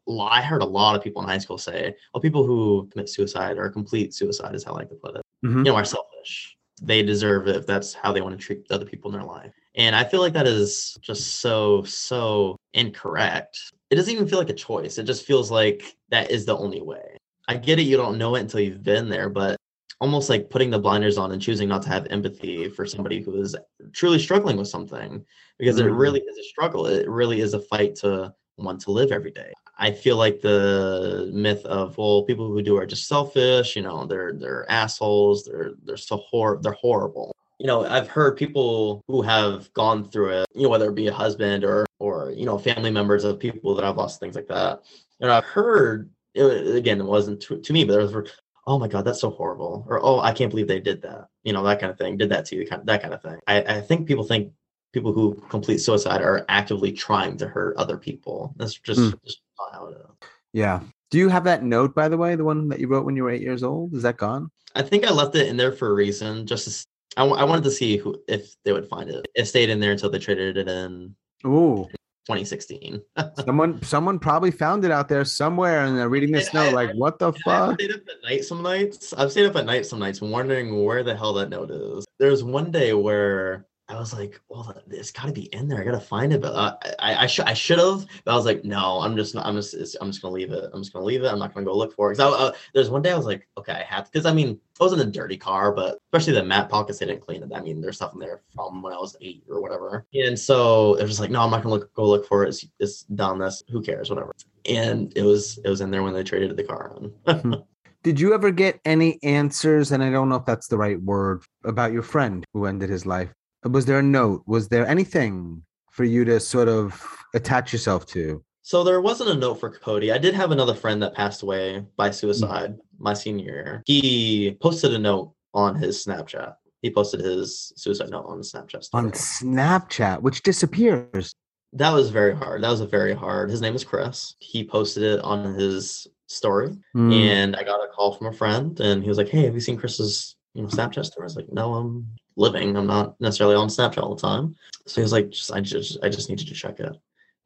[0.08, 3.58] I heard a lot of people in high school say, well, people who commit suicide
[3.58, 5.22] or complete suicide is how I like to put it.
[5.44, 5.58] Mhm.
[5.58, 6.56] You know, are selfish.
[6.82, 9.52] They deserve it if that's how they want to treat other people in their life."
[9.74, 13.58] And I feel like that is just so so incorrect.
[13.90, 14.98] It doesn't even feel like a choice.
[14.98, 17.16] It just feels like that is the only way.
[17.48, 17.82] I get it.
[17.82, 19.56] You don't know it until you've been there, but
[20.00, 23.40] almost like putting the blinders on and choosing not to have empathy for somebody who
[23.42, 23.54] is
[23.92, 25.24] truly struggling with something
[25.58, 25.98] because it Mhm.
[25.98, 26.86] really is a struggle.
[26.86, 29.52] It really is a fight to want to live every day.
[29.80, 33.74] I feel like the myth of well, people who do are just selfish.
[33.74, 35.44] You know, they're they're assholes.
[35.44, 37.34] They're they're so hor they're horrible.
[37.58, 40.46] You know, I've heard people who have gone through it.
[40.54, 43.74] You know, whether it be a husband or or you know family members of people
[43.74, 44.82] that I've lost, things like that.
[45.20, 48.30] And I've heard it, again, it wasn't to, to me, but there was
[48.66, 51.52] oh my god that's so horrible or oh i can't believe they did that you
[51.52, 53.62] know that kind of thing did that to you kind that kind of thing I,
[53.62, 54.52] I think people think
[54.92, 59.24] people who complete suicide are actively trying to hurt other people that's just, Mm.
[59.24, 60.80] just not how it is Yeah.
[61.10, 63.24] Do you have that note, by the way, the one that you wrote when you
[63.24, 63.94] were eight years old?
[63.94, 64.50] Is that gone?
[64.76, 66.86] i think i left it in there for a reason just to,
[67.16, 69.80] I, w- I wanted to see who if they would find it it stayed in
[69.80, 71.12] there until they traded it in
[71.44, 71.88] Ooh,
[72.26, 73.02] 2016
[73.44, 76.92] someone, someone probably found it out there somewhere, and they're reading this I- note like,
[76.94, 79.12] "What the fuck?" stayed up at night some nights.
[79.14, 82.04] I've stayed up at night some nights wondering where the hell that note is.
[82.20, 85.80] There's one day where I was like, well, it's got to be in there.
[85.80, 86.40] I got to find it.
[86.40, 88.06] But uh, I, I, should, I should have.
[88.24, 89.46] But I was like, no, I'm just not.
[89.46, 90.70] I'm just, I'm just gonna leave it.
[90.72, 91.28] I'm just gonna leave it.
[91.28, 92.16] I'm not gonna go look for it.
[92.16, 94.12] Because uh, there's one day I was like, okay, I have to.
[94.12, 97.06] Because I mean, I was in a dirty car, but especially the mat pockets, they
[97.06, 97.50] didn't clean it.
[97.54, 100.06] I mean, there's stuff in there from when I was eight or whatever.
[100.14, 102.50] And so it was like, no, I'm not gonna look, go look for it.
[102.50, 103.38] It's, it's done.
[103.38, 104.08] This, who cares?
[104.08, 104.32] Whatever.
[104.68, 106.96] And it was, it was in there when they traded the car.
[107.26, 107.64] on.
[108.02, 109.92] Did you ever get any answers?
[109.92, 113.04] And I don't know if that's the right word about your friend who ended his
[113.04, 113.30] life.
[113.64, 114.42] Was there a note?
[114.46, 117.04] Was there anything for you to sort of
[117.34, 118.42] attach yourself to?
[118.62, 120.12] So there wasn't a note for Cody.
[120.12, 123.82] I did have another friend that passed away by suicide my senior year.
[123.86, 126.54] He posted a note on his Snapchat.
[126.82, 129.04] He posted his suicide note on Snapchat story.
[129.04, 131.34] on Snapchat, which disappears.
[131.72, 132.62] that was very hard.
[132.64, 133.48] That was a very hard.
[133.50, 134.34] His name is Chris.
[134.40, 137.12] He posted it on his story, Mm.
[137.12, 139.60] and I got a call from a friend, and he was like, "Hey, have you
[139.60, 142.76] seen Chris's you know Snapchat story?" I was like, "No, I'm living.
[142.76, 144.56] I'm not necessarily on Snapchat all the time."
[144.86, 146.96] So he was like, "Just I just I just needed to check it,"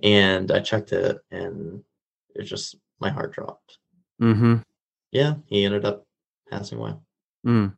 [0.03, 1.82] and I checked it, and
[2.35, 3.78] it just my heart dropped.
[4.20, 4.57] Mm-hmm.
[5.12, 6.07] Yeah, he ended up
[6.51, 6.95] passing away.
[7.47, 7.76] Mm.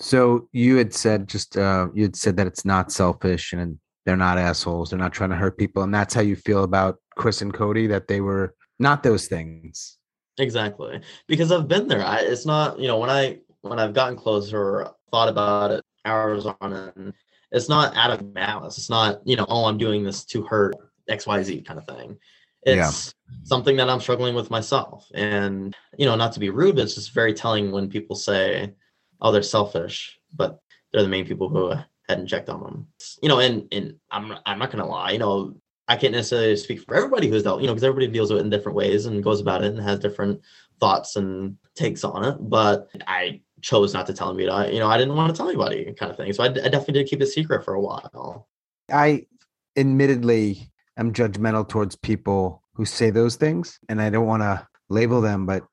[0.00, 4.16] So you had said just uh you had said that it's not selfish and they're
[4.16, 4.90] not assholes.
[4.90, 7.86] They're not trying to hurt people, and that's how you feel about Chris and Cody
[7.88, 9.98] that they were not those things.
[10.38, 12.04] Exactly, because I've been there.
[12.04, 15.84] I, it's not you know when I when I've gotten closer, or thought about it
[16.04, 17.12] hours on end.
[17.50, 18.78] It's not out of malice.
[18.78, 20.76] It's not you know oh I'm doing this to hurt
[21.08, 22.18] X Y Z kind of thing.
[22.66, 22.88] Yeah.
[22.88, 26.82] It's something that I'm struggling with myself, and you know not to be rude, but
[26.82, 28.74] it's just very telling when people say,
[29.20, 30.60] "Oh, they're selfish," but
[30.92, 31.72] they're the main people who
[32.08, 32.88] hadn't checked on them.
[33.22, 35.12] You know, and and I'm I'm not gonna lie.
[35.12, 35.56] You know,
[35.88, 38.44] I can't necessarily speak for everybody who's dealt, you know, because everybody deals with it
[38.44, 40.40] in different ways and goes about it and has different
[40.80, 42.36] thoughts and takes on it.
[42.40, 44.50] But I chose not to tell anybody.
[44.50, 46.32] I, you know, I didn't want to tell anybody, kind of thing.
[46.32, 48.48] So I, d- I definitely did keep it secret for a while.
[48.90, 49.26] I
[49.76, 55.20] admittedly am judgmental towards people who say those things, and I don't want to label
[55.20, 55.64] them, but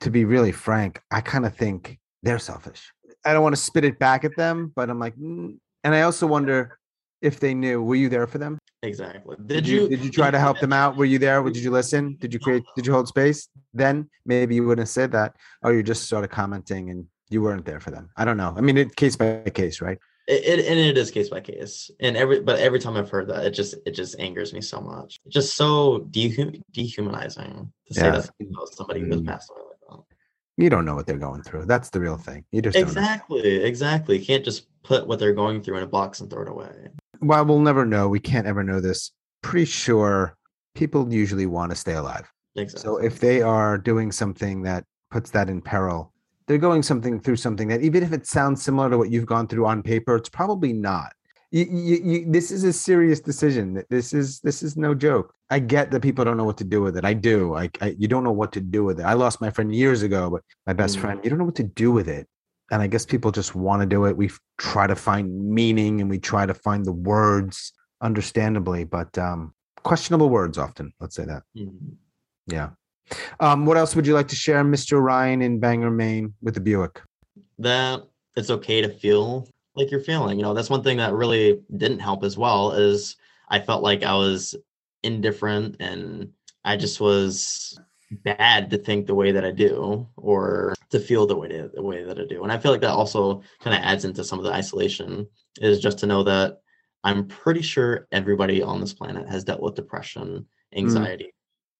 [0.00, 2.92] to be really frank, I kind of think they're selfish.
[3.24, 5.56] I don't want to spit it back at them, but I'm like, mm.
[5.84, 6.78] and I also wonder
[7.20, 7.82] if they knew.
[7.82, 8.58] Were you there for them?
[8.82, 9.36] Exactly.
[9.36, 9.82] Did, Did you?
[9.82, 10.96] you did you try to help them out?
[10.96, 11.40] Were you there?
[11.44, 12.16] Did you listen?
[12.18, 12.64] Did you create?
[12.74, 13.48] Did you hold space?
[13.72, 15.36] Then maybe you wouldn't have said that.
[15.62, 18.10] Or you're just sort of commenting and you weren't there for them.
[18.16, 18.54] I don't know.
[18.56, 19.98] I mean, it case by case, right?
[20.28, 23.28] It, it and it is case by case, and every but every time I've heard
[23.28, 25.18] that, it just it just angers me so much.
[25.24, 28.10] It's just so dehu- dehumanizing to say Yeah.
[28.20, 29.26] that about somebody who has Mm.
[29.26, 30.62] passed away like that.
[30.62, 31.66] You don't know what they're going through.
[31.66, 32.44] That's the real thing.
[32.52, 32.76] You just.
[32.76, 34.18] Exactly, exactly.
[34.18, 36.88] You can't just put what they're going through in a box and throw it away.
[37.20, 38.08] Well, we'll never know.
[38.08, 39.12] We can't ever know this.
[39.42, 40.36] Pretty sure
[40.74, 42.30] people usually want to stay alive.
[42.54, 42.82] Exactly.
[42.82, 46.11] So if they are doing something that puts that in peril,
[46.46, 49.46] they're going something through something that even if it sounds similar to what you've gone
[49.46, 51.12] through on paper, it's probably not.
[51.50, 53.82] You, you, you, this is a serious decision.
[53.90, 55.34] This is this is no joke.
[55.50, 57.04] I get that people don't know what to do with it.
[57.04, 57.54] I do.
[57.56, 59.02] I, I you don't know what to do with it.
[59.04, 61.00] I lost my friend years ago, but my best Mm.
[61.02, 62.26] friend, you don't know what to do with it.
[62.70, 64.16] And I guess people just want to do it.
[64.16, 69.52] We try to find meaning and we try to find the words, understandably, but um,
[69.82, 70.94] questionable words often.
[71.00, 71.42] Let's say that.
[71.54, 71.96] Mhm.
[72.46, 72.70] Yeah.
[73.40, 75.02] Um, what else would you like to share, Mr.
[75.02, 77.00] Ryan in Bangor, Maine, with the Buick?
[77.62, 78.02] that
[78.36, 80.38] it's okay to feel like you're feeling.
[80.38, 83.16] You know, that's one thing that really didn't help as well is
[83.48, 84.54] I felt like I was
[85.02, 86.30] indifferent and
[86.64, 87.78] I just was
[88.10, 91.82] bad to think the way that I do or to feel the way to, the
[91.82, 92.42] way that I do.
[92.42, 95.26] And I feel like that also kind of adds into some of the isolation
[95.60, 96.58] is just to know that
[97.04, 101.32] I'm pretty sure everybody on this planet has dealt with depression, anxiety,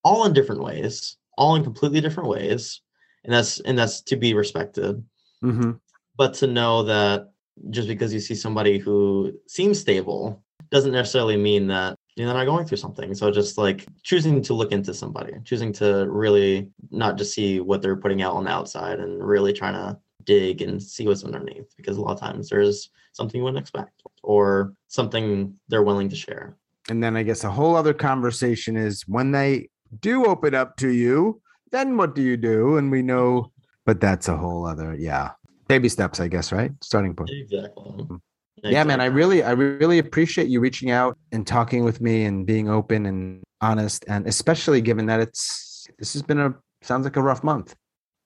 [0.04, 2.80] all in different ways, all in completely different ways.
[3.24, 5.02] And that's and that's to be respected
[5.44, 5.72] Mm-hmm.
[6.16, 7.32] but to know that
[7.70, 10.40] just because you see somebody who seems stable
[10.70, 14.70] doesn't necessarily mean that you're not going through something so just like choosing to look
[14.70, 19.00] into somebody choosing to really not just see what they're putting out on the outside
[19.00, 22.90] and really trying to dig and see what's underneath because a lot of times there's
[23.12, 26.56] something you wouldn't expect or something they're willing to share
[26.88, 29.70] And then I guess a whole other conversation is when they
[30.00, 31.40] do open up to you,
[31.70, 32.76] then what do you do?
[32.76, 33.52] And we know,
[33.84, 35.30] but that's a whole other, yeah.
[35.68, 36.72] Baby steps, I guess, right?
[36.82, 37.30] Starting point.
[37.30, 38.14] Mm-hmm.
[38.58, 39.00] exactly Yeah, man.
[39.00, 43.06] I really, I really appreciate you reaching out and talking with me and being open
[43.06, 47.42] and honest, and especially given that it's this has been a sounds like a rough
[47.42, 47.74] month.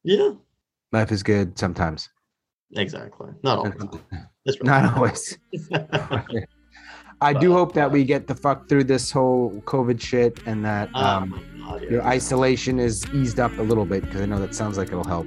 [0.02, 0.30] yeah
[0.92, 2.08] Life is good sometimes.
[2.74, 3.74] exactly not always
[4.62, 5.38] Not always.
[7.20, 10.64] I do hope that we uh, get the fuck through this whole COVID shit and
[10.64, 11.90] that Oh um, my God, yeah.
[11.90, 15.04] your isolation is eased up a little bit because I know that sounds like it'll
[15.04, 15.26] help.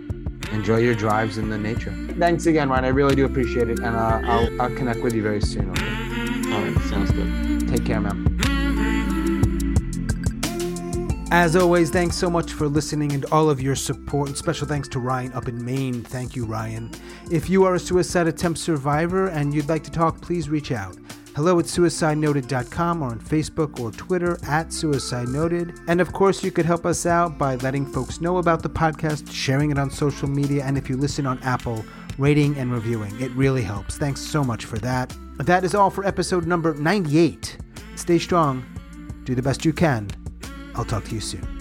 [0.52, 1.94] Enjoy your drives in the nature.
[2.18, 2.86] Thanks again, Ryan.
[2.86, 5.70] I really do appreciate it, and uh, I'll I'll connect with you very soon.
[5.72, 6.54] Okay.
[6.54, 8.26] all right sounds good Take care, man.
[11.32, 14.30] As always, thanks so much for listening and all of your support.
[14.30, 16.02] And special thanks to Ryan up in Maine.
[16.02, 16.90] Thank you, Ryan.
[17.30, 20.98] If you are a suicide attempt survivor and you'd like to talk, please reach out.
[21.40, 25.80] Hello at suicidenoted.com or on Facebook or Twitter at Suicide Noted.
[25.88, 29.32] And of course, you could help us out by letting folks know about the podcast,
[29.32, 31.86] sharing it on social media, and if you listen on Apple,
[32.18, 33.18] rating and reviewing.
[33.22, 33.98] It really helps.
[33.98, 35.16] Thanks so much for that.
[35.38, 37.58] That is all for episode number 98.
[37.96, 38.66] Stay strong,
[39.24, 40.10] do the best you can.
[40.76, 41.59] I'll talk to you soon.